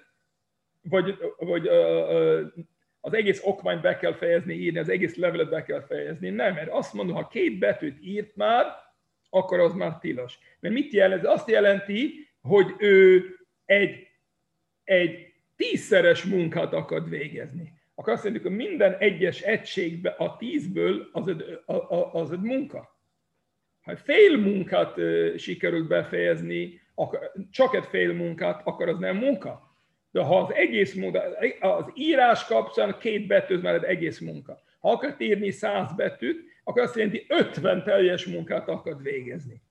vagy, 0.82 1.18
vagy 1.36 1.68
az 3.00 3.14
egész 3.14 3.40
okmányt 3.44 3.80
be 3.80 3.96
kell 3.96 4.14
fejezni, 4.14 4.54
írni, 4.54 4.78
az 4.78 4.88
egész 4.88 5.16
levelet 5.16 5.48
be 5.48 5.62
kell 5.62 5.84
fejezni. 5.86 6.30
Nem, 6.30 6.54
mert 6.54 6.70
azt 6.70 6.92
mondom, 6.92 7.14
ha 7.16 7.28
két 7.28 7.58
betűt 7.58 7.98
írt 8.00 8.36
már, 8.36 8.66
akkor 9.30 9.60
az 9.60 9.74
már 9.74 9.98
tilos. 9.98 10.38
Mert 10.60 10.74
mit 10.74 10.92
jelent? 10.92 11.24
Ez 11.24 11.30
azt 11.30 11.48
jelenti, 11.48 12.28
hogy 12.40 12.74
ő 12.78 13.24
egy, 13.64 14.06
egy 14.84 15.32
tízszeres 15.56 16.24
munkát 16.24 16.72
akar 16.72 17.08
végezni. 17.08 17.72
Akkor 18.02 18.14
azt 18.14 18.22
mondjuk, 18.22 18.44
hogy 18.44 18.56
minden 18.56 18.96
egyes 18.98 19.40
egységbe 19.40 20.10
a 20.10 20.36
tízből 20.36 21.08
az 21.12 21.28
egy, 21.28 21.58
az 22.12 22.32
egy 22.32 22.40
munka. 22.40 22.98
Ha 23.82 23.96
fél 23.96 24.36
munkát 24.36 24.94
sikerült 25.36 25.88
befejezni, 25.88 26.80
csak 27.50 27.74
egy 27.74 27.84
fél 27.84 28.12
munkát, 28.12 28.60
akkor 28.64 28.88
az 28.88 28.98
nem 28.98 29.16
munka. 29.16 29.76
De 30.10 30.22
ha 30.22 30.40
az 30.40 30.54
egész 30.54 30.94
munka, 30.94 31.22
az 31.60 31.84
írás 31.94 32.44
kapcsán 32.44 32.96
két 33.00 33.26
betű, 33.26 33.58
már 33.58 33.74
egy 33.74 33.84
egész 33.84 34.20
munka. 34.20 34.62
Ha 34.80 34.90
akar 34.90 35.14
írni 35.18 35.50
száz 35.50 35.94
betűt, 35.96 36.44
akkor 36.64 36.82
azt 36.82 36.96
jelenti 36.96 37.26
50 37.28 37.82
teljes 37.82 38.26
munkát 38.26 38.68
akar 38.68 39.02
végezni. 39.02 39.62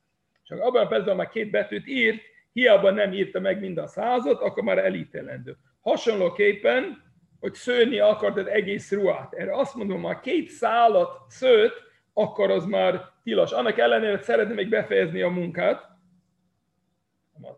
Csak 0.44 0.60
abban 0.60 0.86
a 0.86 0.88
percben 0.88 1.16
már 1.16 1.30
két 1.30 1.50
betűt 1.50 1.88
írt, 1.88 2.22
hiába 2.54 2.92
nem 2.92 3.14
írta 3.14 3.40
meg 3.40 3.60
mind 3.60 3.78
a 3.78 3.88
százat, 3.88 4.42
akkor 4.42 4.64
már 4.64 4.78
elítélendő. 4.78 5.58
Hasonlóképpen, 5.82 7.10
hogy 7.42 7.54
szőni 7.54 8.00
akart 8.00 8.38
egy 8.38 8.48
egész 8.48 8.92
ruhát. 8.92 9.34
Erre 9.34 9.56
azt 9.56 9.76
mondom, 9.76 10.02
ha 10.02 10.20
két 10.20 10.50
szálat 10.50 11.30
szőtt, 11.30 11.84
akkor 12.14 12.52
az 12.52 12.66
már 12.66 13.02
tilos. 13.24 13.52
Annak 13.52 13.78
ellenére, 13.78 14.12
hogy 14.12 14.22
szeretné 14.22 14.54
még 14.54 14.70
befejezni 14.70 15.22
a 15.22 15.30
munkát, 15.30 15.90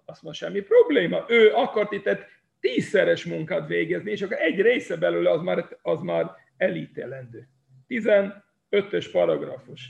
azt 0.06 0.24
mondja, 0.24 0.48
semmi 0.48 0.62
probléma. 0.62 1.26
Ő 1.28 1.52
akart 1.54 1.92
itt 1.92 2.08
egy 2.08 2.20
tízszeres 2.60 3.26
munkát 3.26 3.68
végezni, 3.68 4.12
és 4.12 4.22
akkor 4.22 4.38
egy 4.38 4.62
része 4.62 4.98
belőle 4.98 5.32
az 5.32 5.42
már, 5.42 5.78
az 5.82 6.02
már 6.02 6.32
elítélendő. 6.58 7.48
15-ös 7.90 9.10
paragrafus. 9.12 9.90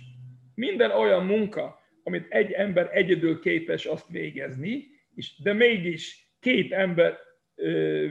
Minden 0.56 0.92
olyan 0.92 1.26
munka, 1.26 1.80
amit 2.04 2.26
egy 2.30 2.52
ember 2.52 2.90
egyedül 2.92 3.40
képes 3.40 3.86
azt 3.86 4.08
végezni, 4.10 4.88
és, 5.16 5.42
de 5.42 5.54
mégis 5.54 6.32
két 6.40 6.72
ember 6.72 7.18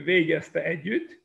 végezte 0.03 0.63
együtt, 0.63 1.22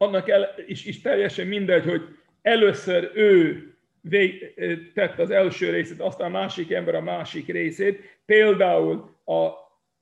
annak 0.00 0.28
el, 0.28 0.54
is, 0.66 0.84
is 0.84 1.00
teljesen 1.00 1.46
mindegy, 1.46 1.84
hogy 1.84 2.02
először 2.42 3.10
ő 3.14 3.64
vég, 4.00 4.54
tett 4.94 5.18
az 5.18 5.30
első 5.30 5.70
részét, 5.70 6.00
aztán 6.00 6.26
a 6.26 6.38
másik 6.38 6.70
ember 6.70 6.94
a 6.94 7.00
másik 7.00 7.46
részét. 7.46 8.20
Például 8.26 9.16
a, 9.24 9.48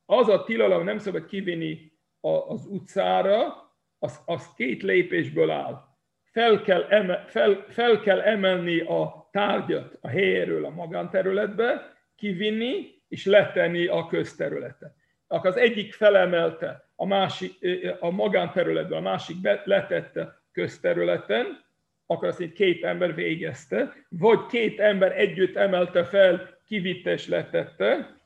az 0.07 0.29
a 0.29 0.45
tilalom 0.45 0.85
nem 0.85 0.99
szabad 0.99 1.27
kivinni 1.27 1.93
a, 2.21 2.29
az 2.29 2.67
utcára, 2.67 3.73
az, 3.99 4.21
az 4.27 4.55
két 4.57 4.83
lépésből 4.83 5.51
áll. 5.51 5.87
Fel 6.33 6.63
kell, 6.63 6.83
eme, 6.83 7.25
fel, 7.27 7.65
fel 7.69 8.01
kell 8.01 8.21
emelni 8.21 8.81
a 8.81 9.29
tárgyat 9.33 9.99
a 10.01 10.09
helyéről 10.09 10.65
a 10.65 10.71
magánterületbe, 10.71 11.97
kivinni, 12.17 12.97
és 13.09 13.25
letenni 13.25 13.87
a 13.87 14.07
közterületen. 14.07 14.95
Akkor 15.27 15.51
az 15.51 15.57
egyik 15.57 15.93
felemelte 15.93 16.88
a, 17.01 17.07
másik, 17.07 17.53
a 18.01 18.11
magánterületbe, 18.11 18.97
a 18.97 19.01
másik 19.01 19.37
letette 19.65 20.43
közterületen, 20.53 21.65
akkor 22.07 22.29
azt 22.29 22.41
így 22.41 22.53
két 22.53 22.85
ember 22.85 23.15
végezte, 23.15 23.95
vagy 24.09 24.47
két 24.47 24.81
ember 24.81 25.19
együtt 25.19 25.57
emelte 25.57 26.05
fel, 26.05 26.59
kivitte 26.67 27.13
és 27.13 27.29
letette, 27.29 28.17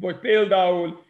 vagy 0.00 0.18
például 0.18 1.04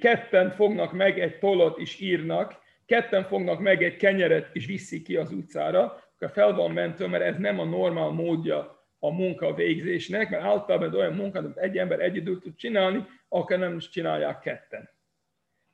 ketten 0.00 0.50
fognak 0.50 0.92
meg 0.92 1.20
egy 1.20 1.38
tollat 1.38 1.78
és 1.78 2.00
írnak, 2.00 2.60
ketten 2.86 3.24
fognak 3.24 3.60
meg 3.60 3.82
egy 3.82 3.96
kenyeret 3.96 4.48
és 4.52 4.66
viszik 4.66 5.04
ki 5.04 5.16
az 5.16 5.32
utcára, 5.32 5.82
akkor 6.14 6.30
fel 6.30 6.54
van 6.54 6.70
mentő, 6.70 7.06
mert 7.06 7.24
ez 7.24 7.36
nem 7.38 7.58
a 7.58 7.64
normál 7.64 8.10
módja 8.10 8.81
a 9.04 9.10
munka 9.10 9.54
végzésnek, 9.54 10.30
mert 10.30 10.42
általában 10.42 10.94
olyan 10.94 11.12
munkát, 11.12 11.44
amit 11.44 11.56
egy 11.56 11.78
ember 11.78 12.00
egyedül 12.00 12.40
tud 12.40 12.54
csinálni, 12.56 13.06
akkor 13.28 13.58
nem 13.58 13.76
is 13.76 13.88
csinálják 13.88 14.40
ketten. 14.40 14.90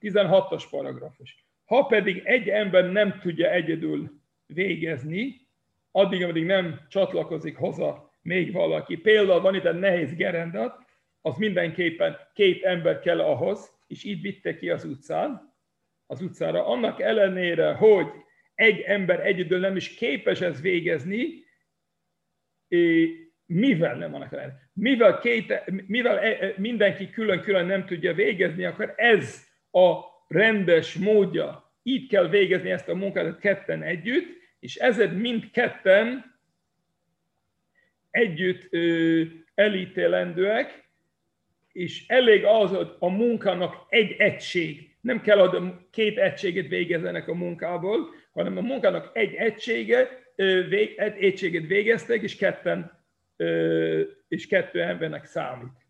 16-os 0.00 0.64
paragrafus. 0.70 1.46
Ha 1.64 1.86
pedig 1.86 2.22
egy 2.24 2.48
ember 2.48 2.90
nem 2.92 3.18
tudja 3.20 3.50
egyedül 3.50 4.20
végezni, 4.46 5.48
addig, 5.90 6.22
ameddig 6.22 6.44
nem 6.44 6.80
csatlakozik 6.88 7.56
hozzá 7.56 7.94
még 8.22 8.52
valaki. 8.52 8.96
Például 8.96 9.40
van 9.40 9.54
itt 9.54 9.64
egy 9.64 9.78
nehéz 9.78 10.14
gerendat, 10.14 10.78
az 11.20 11.36
mindenképpen 11.36 12.16
két 12.34 12.62
ember 12.62 13.00
kell 13.00 13.20
ahhoz, 13.20 13.70
és 13.86 14.04
így 14.04 14.20
vitte 14.20 14.56
ki 14.56 14.70
az 14.70 14.84
utcán, 14.84 15.54
az 16.06 16.22
utcára. 16.22 16.66
Annak 16.66 17.00
ellenére, 17.00 17.72
hogy 17.72 18.06
egy 18.54 18.80
ember 18.80 19.26
egyedül 19.26 19.58
nem 19.58 19.76
is 19.76 19.94
képes 19.94 20.40
ezt 20.40 20.60
végezni, 20.60 21.46
mivel 23.46 23.94
nem 23.96 24.14
annak 24.14 24.32
ellenére? 24.32 24.70
Mivel, 24.72 25.18
két, 25.18 25.62
mivel 25.86 26.18
e, 26.18 26.26
e, 26.26 26.54
mindenki 26.56 27.10
külön-külön 27.10 27.66
nem 27.66 27.86
tudja 27.86 28.14
végezni, 28.14 28.64
akkor 28.64 28.94
ez 28.96 29.46
a 29.70 29.98
rendes 30.28 30.94
módja, 30.94 31.72
így 31.82 32.08
kell 32.08 32.28
végezni 32.28 32.70
ezt 32.70 32.88
a 32.88 32.94
munkát 32.94 33.38
ketten 33.38 33.82
együtt, 33.82 34.26
és 34.60 34.76
ezért 34.76 35.12
mindketten 35.12 36.36
együtt 38.10 38.66
ö, 38.70 39.22
elítélendőek, 39.54 40.88
és 41.72 42.06
elég 42.06 42.44
az, 42.44 42.72
a 42.98 43.08
munkának 43.08 43.86
egy 43.88 44.12
egység, 44.18 44.96
nem 45.00 45.20
kell, 45.20 45.38
hogy 45.38 45.72
két 45.90 46.18
egységet 46.18 46.68
végezzenek 46.68 47.28
a 47.28 47.34
munkából, 47.34 48.08
hanem 48.32 48.56
a 48.56 48.60
munkának 48.60 49.10
egy 49.12 49.34
egysége, 49.34 50.27
egy 50.38 51.16
egységet 51.20 51.66
végeztek, 51.66 52.22
és 52.22 52.36
ketten, 52.36 53.04
és 54.28 54.46
kettő 54.46 54.82
embernek 54.82 55.24
számít. 55.24 55.86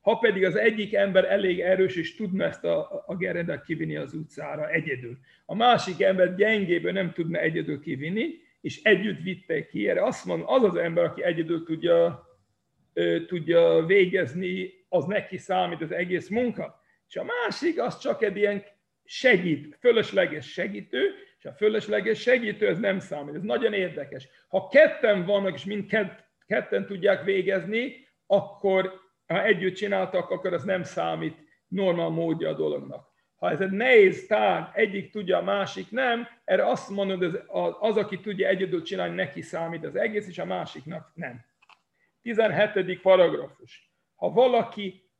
Ha 0.00 0.18
pedig 0.18 0.44
az 0.44 0.56
egyik 0.56 0.94
ember 0.94 1.24
elég 1.24 1.60
erős, 1.60 1.96
és 1.96 2.16
tudna 2.16 2.44
ezt 2.44 2.64
a, 2.64 3.04
a 3.06 3.16
gerendet 3.16 3.64
kivinni 3.64 3.96
az 3.96 4.14
utcára 4.14 4.70
egyedül, 4.70 5.18
a 5.46 5.54
másik 5.54 6.00
ember 6.00 6.34
gyengéből 6.34 6.92
nem 6.92 7.12
tudna 7.12 7.38
egyedül 7.38 7.80
kivinni, 7.80 8.42
és 8.60 8.82
együtt 8.82 9.20
vitte 9.20 9.66
ki, 9.66 9.88
erre 9.88 10.04
azt 10.04 10.24
mondom, 10.24 10.48
az 10.48 10.64
az 10.64 10.76
ember, 10.76 11.04
aki 11.04 11.22
egyedül 11.22 11.64
tudja, 11.64 12.26
tudja 13.26 13.84
végezni 13.86 14.70
az 14.88 15.04
neki 15.04 15.36
számít 15.36 15.80
az 15.80 15.92
egész 15.92 16.28
munka. 16.28 16.82
És 17.08 17.16
a 17.16 17.24
másik, 17.24 17.80
az 17.80 17.98
csak 17.98 18.22
egy 18.22 18.36
ilyen 18.36 18.64
segít, 19.04 19.76
fölösleges 19.80 20.52
segítő, 20.52 21.10
és 21.44 21.50
a 21.50 21.54
fölösleges 21.54 22.20
segítő, 22.20 22.68
ez 22.68 22.78
nem 22.78 22.98
számít. 22.98 23.34
Ez 23.34 23.42
nagyon 23.42 23.72
érdekes. 23.72 24.28
Ha 24.48 24.68
ketten 24.68 25.24
vannak, 25.24 25.54
és 25.54 25.64
mind 25.64 25.86
ketten 26.46 26.86
tudják 26.86 27.24
végezni, 27.24 28.08
akkor 28.26 29.00
ha 29.26 29.44
együtt 29.44 29.74
csináltak, 29.74 30.30
akkor 30.30 30.52
ez 30.52 30.62
nem 30.62 30.82
számít 30.82 31.36
normál 31.68 32.08
módja 32.08 32.48
a 32.48 32.54
dolognak. 32.54 33.12
Ha 33.34 33.50
ez 33.50 33.60
egy 33.60 33.70
nehéz 33.70 34.26
tárgy, 34.26 34.66
egyik 34.72 35.10
tudja, 35.10 35.38
a 35.38 35.42
másik 35.42 35.90
nem, 35.90 36.28
erre 36.44 36.66
azt 36.66 36.90
mondod, 36.90 37.22
az, 37.22 37.74
az, 37.80 37.96
aki 37.96 38.20
tudja 38.20 38.48
egyedül 38.48 38.82
csinálni, 38.82 39.14
neki 39.14 39.42
számít 39.42 39.84
az 39.84 39.96
egész, 39.96 40.28
és 40.28 40.38
a 40.38 40.44
másiknak 40.44 41.12
nem. 41.14 41.44
17. 42.22 43.00
paragrafus 43.00 43.92
ha 44.14 44.30
valaki 44.30 45.10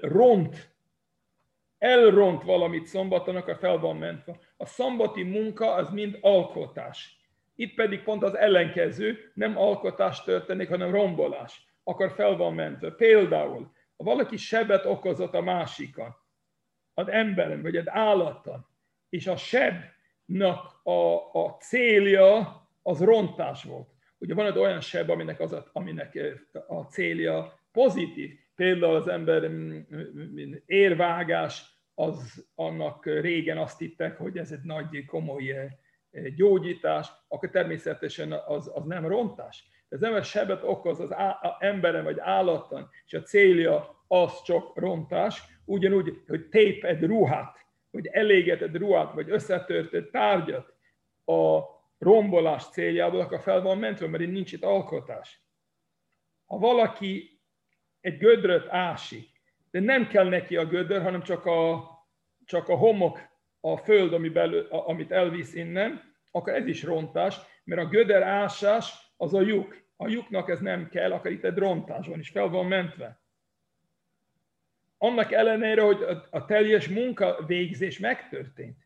ront, 0.00 0.74
elront 1.78 2.42
valamit 2.42 2.86
szombaton, 2.86 3.36
akkor 3.36 3.56
fel 3.56 3.78
van 3.78 3.96
mentve. 3.96 4.38
A 4.56 4.66
szombati 4.66 5.22
munka 5.22 5.72
az 5.72 5.90
mind 5.90 6.18
alkotás. 6.20 7.18
Itt 7.54 7.74
pedig 7.74 8.02
pont 8.02 8.22
az 8.22 8.36
ellenkező, 8.36 9.30
nem 9.34 9.58
alkotás 9.58 10.22
történik, 10.22 10.68
hanem 10.68 10.90
rombolás. 10.90 11.66
Akkor 11.84 12.12
fel 12.12 12.36
van 12.36 12.54
mentve. 12.54 12.90
Például, 12.90 13.72
ha 13.96 14.04
valaki 14.04 14.36
sebet 14.36 14.84
okozott 14.84 15.34
a 15.34 15.40
másikan, 15.40 16.16
az 16.94 17.08
emberen, 17.08 17.62
vagy 17.62 17.76
egy 17.76 17.88
állaton, 17.88 18.66
és 19.08 19.26
a 19.26 19.36
sebnek 19.36 20.58
a, 20.82 21.14
a 21.32 21.56
célja 21.60 22.60
az 22.82 23.00
rontás 23.00 23.64
volt. 23.64 23.88
Ugye 24.18 24.34
van 24.34 24.46
egy 24.46 24.58
olyan 24.58 24.80
seb, 24.80 25.10
aminek, 25.10 25.40
az 25.40 25.52
a, 25.52 25.70
aminek 25.72 26.18
a 26.66 26.82
célja 26.82 27.60
pozitív. 27.72 28.30
Például 28.54 28.94
az 28.94 29.08
ember 29.08 29.48
mm, 29.48 29.78
mm, 29.94 30.52
érvágás, 30.66 31.64
az 31.98 32.46
annak 32.54 33.04
régen 33.04 33.58
azt 33.58 33.78
hittek, 33.78 34.16
hogy 34.16 34.38
ez 34.38 34.52
egy 34.52 34.62
nagy, 34.62 35.04
komoly 35.04 35.50
eh, 35.50 35.70
gyógyítás, 36.36 37.08
akkor 37.28 37.50
természetesen 37.50 38.32
az, 38.32 38.70
az 38.74 38.84
nem 38.84 39.06
rontás. 39.06 39.64
Nem 39.88 40.14
egy 40.14 40.24
sebet 40.24 40.62
okoz 40.62 41.00
az 41.00 41.14
emberen 41.58 42.04
vagy 42.04 42.18
állaton, 42.18 42.88
és 43.06 43.14
a 43.14 43.22
célja 43.22 44.04
az 44.08 44.42
csak 44.42 44.78
rontás, 44.78 45.42
ugyanúgy, 45.64 46.22
hogy 46.26 46.48
tép 46.48 46.84
egy 46.84 47.02
ruhát, 47.02 47.66
hogy 47.90 48.06
eléget 48.06 48.62
egy 48.62 48.74
ruhát, 48.74 49.12
vagy 49.12 49.30
összetört 49.30 49.94
egy 49.94 50.10
tárgyat 50.10 50.74
a 51.24 51.60
rombolás 51.98 52.68
céljából, 52.68 53.20
akkor 53.20 53.40
fel 53.40 53.60
van 53.60 53.78
mentve, 53.78 54.06
mert 54.06 54.30
nincs 54.30 54.52
itt 54.52 54.62
alkotás. 54.62 55.40
Ha 56.46 56.58
valaki 56.58 57.40
egy 58.00 58.18
gödröt 58.18 58.68
ásik, 58.68 59.35
de 59.76 59.82
nem 59.82 60.08
kell 60.08 60.28
neki 60.28 60.56
a 60.56 60.66
gödör, 60.66 61.02
hanem 61.02 61.22
csak 61.22 61.46
a, 61.46 61.88
csak 62.44 62.68
a 62.68 62.76
homok, 62.76 63.20
a 63.60 63.76
föld, 63.76 64.12
ami 64.12 64.28
belül, 64.28 64.66
amit 64.66 65.12
elvisz 65.12 65.54
innen, 65.54 66.14
akkor 66.30 66.54
ez 66.54 66.66
is 66.66 66.82
rontás, 66.82 67.36
mert 67.64 67.80
a 67.80 67.88
gödör 67.88 68.22
ásás 68.22 68.94
az 69.16 69.34
a 69.34 69.40
lyuk. 69.40 69.84
A 69.96 70.08
lyuknak 70.08 70.48
ez 70.50 70.60
nem 70.60 70.88
kell, 70.88 71.12
akkor 71.12 71.30
itt 71.30 71.44
egy 71.44 71.56
rontás 71.56 72.06
van, 72.06 72.18
és 72.18 72.28
fel 72.28 72.48
van 72.48 72.66
mentve. 72.66 73.20
Annak 74.98 75.32
ellenére, 75.32 75.82
hogy 75.82 76.02
a, 76.02 76.26
a 76.30 76.44
teljes 76.44 76.88
munkavégzés 76.88 77.98
megtörtént. 77.98 78.78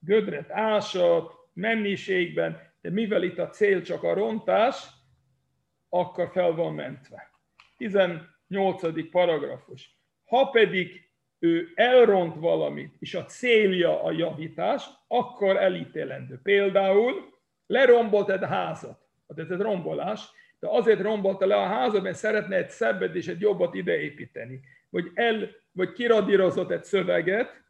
Gödret 0.00 0.50
ásat, 0.50 1.32
mennyiségben, 1.52 2.72
de 2.80 2.90
mivel 2.90 3.22
itt 3.22 3.38
a 3.38 3.48
cél 3.48 3.82
csak 3.82 4.02
a 4.02 4.14
rontás, 4.14 4.86
akkor 5.88 6.30
fel 6.30 6.52
van 6.52 6.74
mentve. 6.74 7.30
8. 8.48 9.10
paragrafus. 9.10 9.97
Ha 10.28 10.50
pedig 10.50 11.10
ő 11.38 11.72
elront 11.74 12.36
valamit, 12.36 12.94
és 12.98 13.14
a 13.14 13.24
célja 13.24 14.02
a 14.02 14.12
javítás, 14.12 14.84
akkor 15.06 15.56
elítélendő. 15.56 16.40
Például 16.42 17.14
lerombolt 17.66 18.30
egy 18.30 18.44
házat, 18.44 19.00
hát 19.28 19.50
ez 19.50 19.60
rombolás, 19.60 20.30
de 20.58 20.68
azért 20.70 21.00
rombolta 21.00 21.46
le 21.46 21.56
a 21.56 21.66
házat, 21.66 22.02
mert 22.02 22.16
szeretne 22.16 22.56
egy 22.56 22.70
szebbet 22.70 23.14
és 23.14 23.26
egy 23.26 23.40
jobbat 23.40 23.74
ideépíteni. 23.74 24.60
Vagy, 24.90 25.10
el, 25.14 25.48
vagy 25.72 25.92
kiradírozott 25.92 26.70
egy 26.70 26.84
szöveget, 26.84 27.62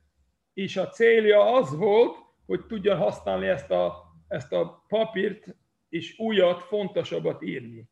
és 0.54 0.76
a 0.76 0.88
célja 0.88 1.54
az 1.54 1.76
volt, 1.76 2.16
hogy 2.46 2.66
tudja 2.66 2.96
használni 2.96 3.46
ezt 3.46 3.70
a 3.70 4.08
ezt 4.28 4.52
a 4.52 4.84
papírt 4.88 5.56
és 5.88 6.18
újat, 6.18 6.62
fontosabbat 6.62 7.42
írni. 7.42 7.84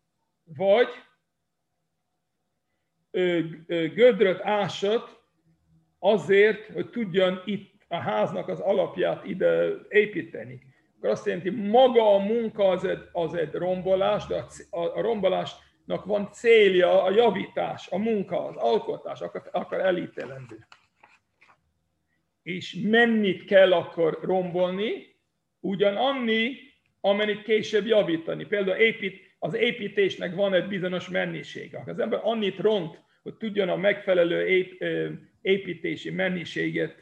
Vagy 0.43 0.89
gödröt 3.95 4.41
ásat 4.43 5.21
azért, 5.99 6.73
hogy 6.73 6.91
tudjon 6.91 7.43
itt 7.45 7.85
a 7.89 7.97
háznak 7.97 8.49
az 8.49 8.61
alapját 8.61 9.25
ide 9.25 9.69
építeni. 9.89 10.61
Akkor 10.97 11.11
azt 11.11 11.27
jelenti, 11.27 11.51
maga 11.51 12.15
a 12.15 12.19
munka 12.19 12.69
az 12.69 12.85
egy, 12.85 13.03
az 13.13 13.35
egy 13.35 13.53
rombolás, 13.53 14.27
de 14.27 14.45
a, 14.71 14.81
a 14.81 15.01
rombolásnak 15.01 16.05
van 16.05 16.33
célja 16.33 17.03
a 17.03 17.11
javítás, 17.11 17.89
a 17.91 17.99
munka, 17.99 18.45
az 18.45 18.57
alkotás, 18.57 19.21
akar, 19.21 19.43
akar 19.53 19.81
elítélendő. 19.81 20.67
És 22.43 22.79
mennyit 22.83 23.45
kell 23.45 23.73
akkor 23.73 24.19
rombolni, 24.23 25.17
ugyanannyi, 25.61 26.57
amennyit 27.01 27.43
később 27.43 27.87
javítani. 27.87 28.45
Például 28.45 28.77
épít, 28.77 29.37
az 29.39 29.55
építésnek 29.55 30.35
van 30.35 30.55
egy 30.55 30.69
bizonyos 30.69 31.09
mennyiség. 31.09 31.77
Az 31.87 31.99
ember 31.99 32.21
annyit 32.23 32.59
ront, 32.59 33.05
hogy 33.27 33.37
tudjon 33.37 33.69
a 33.69 33.77
megfelelő 33.77 34.49
ép, 34.49 34.85
építési 35.41 36.11
mennyiséget 36.11 36.99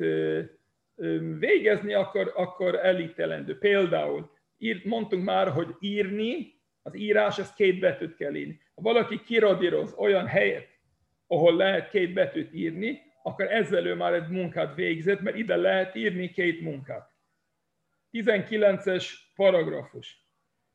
végezni, 1.38 1.94
akkor, 1.94 2.32
akkor 2.36 2.74
elítelendő. 2.74 3.58
Például 3.58 4.30
írt, 4.58 4.84
mondtunk 4.84 5.24
már, 5.24 5.48
hogy 5.48 5.68
írni, 5.80 6.60
az 6.82 6.96
írás, 6.96 7.38
ez 7.38 7.52
két 7.52 7.78
betűt 7.78 8.16
kell 8.16 8.34
írni. 8.34 8.60
Ha 8.74 8.82
valaki 8.82 9.22
kiradíroz 9.22 9.94
olyan 9.96 10.26
helyet, 10.26 10.68
ahol 11.26 11.56
lehet 11.56 11.90
két 11.90 12.12
betűt 12.12 12.54
írni, 12.54 13.00
akkor 13.22 13.52
ezzel 13.52 13.86
ő 13.86 13.94
már 13.94 14.12
egy 14.12 14.28
munkát 14.28 14.74
végzett, 14.74 15.20
mert 15.20 15.36
ide 15.36 15.56
lehet 15.56 15.94
írni 15.94 16.30
két 16.30 16.60
munkát. 16.60 17.10
19-es 18.12 19.06
paragrafus. 19.34 20.23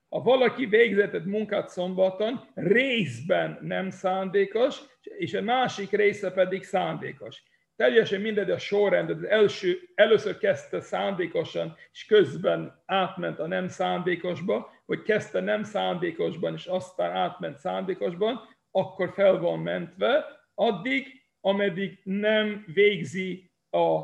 Ha 0.10 0.22
valaki 0.22 0.66
végzett 0.66 1.14
egy 1.14 1.26
munkát 1.26 1.70
szombaton, 1.70 2.48
részben 2.54 3.60
nem 3.62 3.90
szándékos, 3.90 4.80
és 5.02 5.34
a 5.34 5.42
másik 5.42 5.92
része 5.92 6.32
pedig 6.32 6.64
szándékos. 6.64 7.44
Teljesen 7.76 8.22
mindegy 8.22 8.52
a 8.52 8.58
sorrend, 8.58 9.10
az 9.10 9.24
első, 9.24 9.80
először 9.96 10.38
kezdte 10.38 10.82
szándékosan, 10.82 11.76
és 11.92 12.06
közben 12.06 12.84
átment 12.86 13.40
a 13.40 13.48
nem 13.48 13.68
szándékosba, 13.68 14.72
vagy 14.86 15.02
kezdte 15.02 15.40
nem 15.40 15.64
szándékosban, 15.64 16.54
és 16.54 16.66
aztán 16.66 17.12
átment 17.12 17.58
szándékosban, 17.58 18.40
akkor 18.72 19.14
fel 19.14 19.38
van 19.38 19.60
mentve, 19.60 20.26
addig, 20.56 21.22
ameddig 21.42 22.00
nem 22.04 22.66
végzi 22.74 23.52
a, 23.70 23.98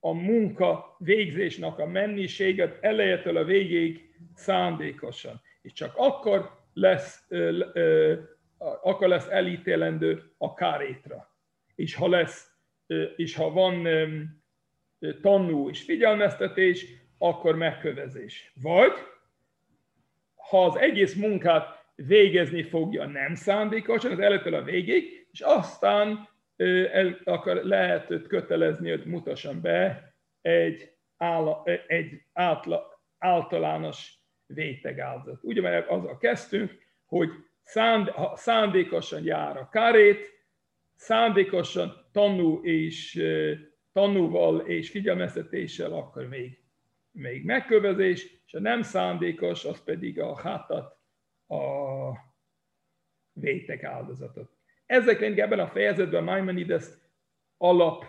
a 0.00 0.12
munka 0.12 0.96
végzésnek 0.98 1.78
a 1.78 1.86
mennyiséget 1.86 2.78
elejétől 2.80 3.36
a 3.36 3.44
végéig 3.44 4.11
szándékosan. 4.34 5.40
És 5.62 5.72
csak 5.72 5.92
akkor 5.96 6.50
lesz, 6.72 7.28
akkor 8.58 9.08
lesz 9.08 9.26
elítélendő 9.28 10.32
a 10.38 10.54
kárétra. 10.54 11.36
És 11.74 11.94
ha 11.94 12.08
lesz 12.08 12.52
és 13.16 13.34
ha 13.34 13.50
van 13.50 13.88
tanú 15.20 15.68
és 15.68 15.82
figyelmeztetés, 15.82 16.86
akkor 17.18 17.56
megkövezés. 17.56 18.52
Vagy 18.62 18.92
ha 20.34 20.64
az 20.64 20.76
egész 20.76 21.14
munkát 21.14 21.84
végezni 21.94 22.62
fogja 22.62 23.06
nem 23.06 23.34
szándékosan, 23.34 24.12
az 24.12 24.18
előttől 24.18 24.54
a 24.54 24.62
végig, 24.62 25.26
és 25.30 25.40
aztán 25.40 26.28
el, 26.92 27.18
akar, 27.24 27.56
lehet 27.56 28.10
őt 28.10 28.26
kötelezni, 28.26 28.90
hogy 28.90 29.04
mutasson 29.04 29.60
be 29.60 30.14
egy, 30.40 30.90
álla, 31.16 31.62
egy 31.86 32.22
átla, 32.32 33.02
általános 33.18 34.14
vétegáldozat. 34.54 35.42
Ugye, 35.42 35.60
mert 35.60 35.88
azzal 35.88 36.18
kezdtünk, 36.18 36.78
hogy 37.06 37.30
szánd, 37.62 38.08
ha 38.08 38.36
szándékosan 38.36 39.24
jár 39.24 39.56
a 39.56 39.68
kárét, 39.68 40.30
szándékosan 40.94 42.08
tanú 42.12 42.64
és 42.64 43.22
tanúval 43.92 44.60
és 44.60 44.90
figyelmeztetéssel, 44.90 45.92
akkor 45.92 46.28
még, 46.28 46.58
még 47.10 47.44
megkövezés, 47.44 48.42
és 48.46 48.54
a 48.54 48.60
nem 48.60 48.82
szándékos, 48.82 49.64
az 49.64 49.84
pedig 49.84 50.20
a 50.20 50.36
hátat, 50.36 50.96
a 51.48 51.60
vétek 53.32 53.82
áldozatot. 53.82 54.50
Ezek 54.86 55.20
ebben 55.20 55.58
a 55.58 55.68
fejezetben 55.68 56.24
Maimonides 56.24 56.84
alap, 57.56 58.04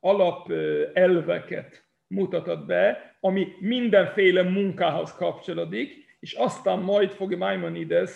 alap 0.00 0.50
elveket 0.92 1.89
mutatott 2.10 2.66
be, 2.66 3.16
ami 3.20 3.46
mindenféle 3.60 4.42
munkához 4.42 5.12
kapcsolódik, 5.12 6.16
és 6.20 6.32
aztán 6.32 6.78
majd 6.78 7.10
fog 7.10 7.34
Maimonides, 7.34 8.10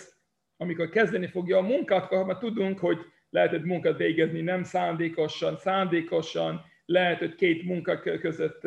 amikor 0.57 0.89
kezdeni 0.89 1.27
fogja 1.27 1.57
a 1.57 1.61
munkát, 1.61 2.11
mert 2.11 2.39
tudunk, 2.39 2.79
hogy 2.79 2.97
lehet 3.29 3.53
egy 3.53 3.63
munkát 3.63 3.97
végezni 3.97 4.41
nem 4.41 4.63
szándékosan, 4.63 5.57
szándékosan, 5.57 6.61
lehet, 6.85 7.19
hogy 7.19 7.35
két 7.35 7.63
munka 7.63 7.99
között 7.99 8.61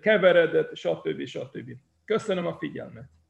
keveredett, 0.00 0.76
stb. 0.76 1.26
stb. 1.26 1.70
Köszönöm 2.04 2.46
a 2.46 2.56
figyelmet! 2.58 3.21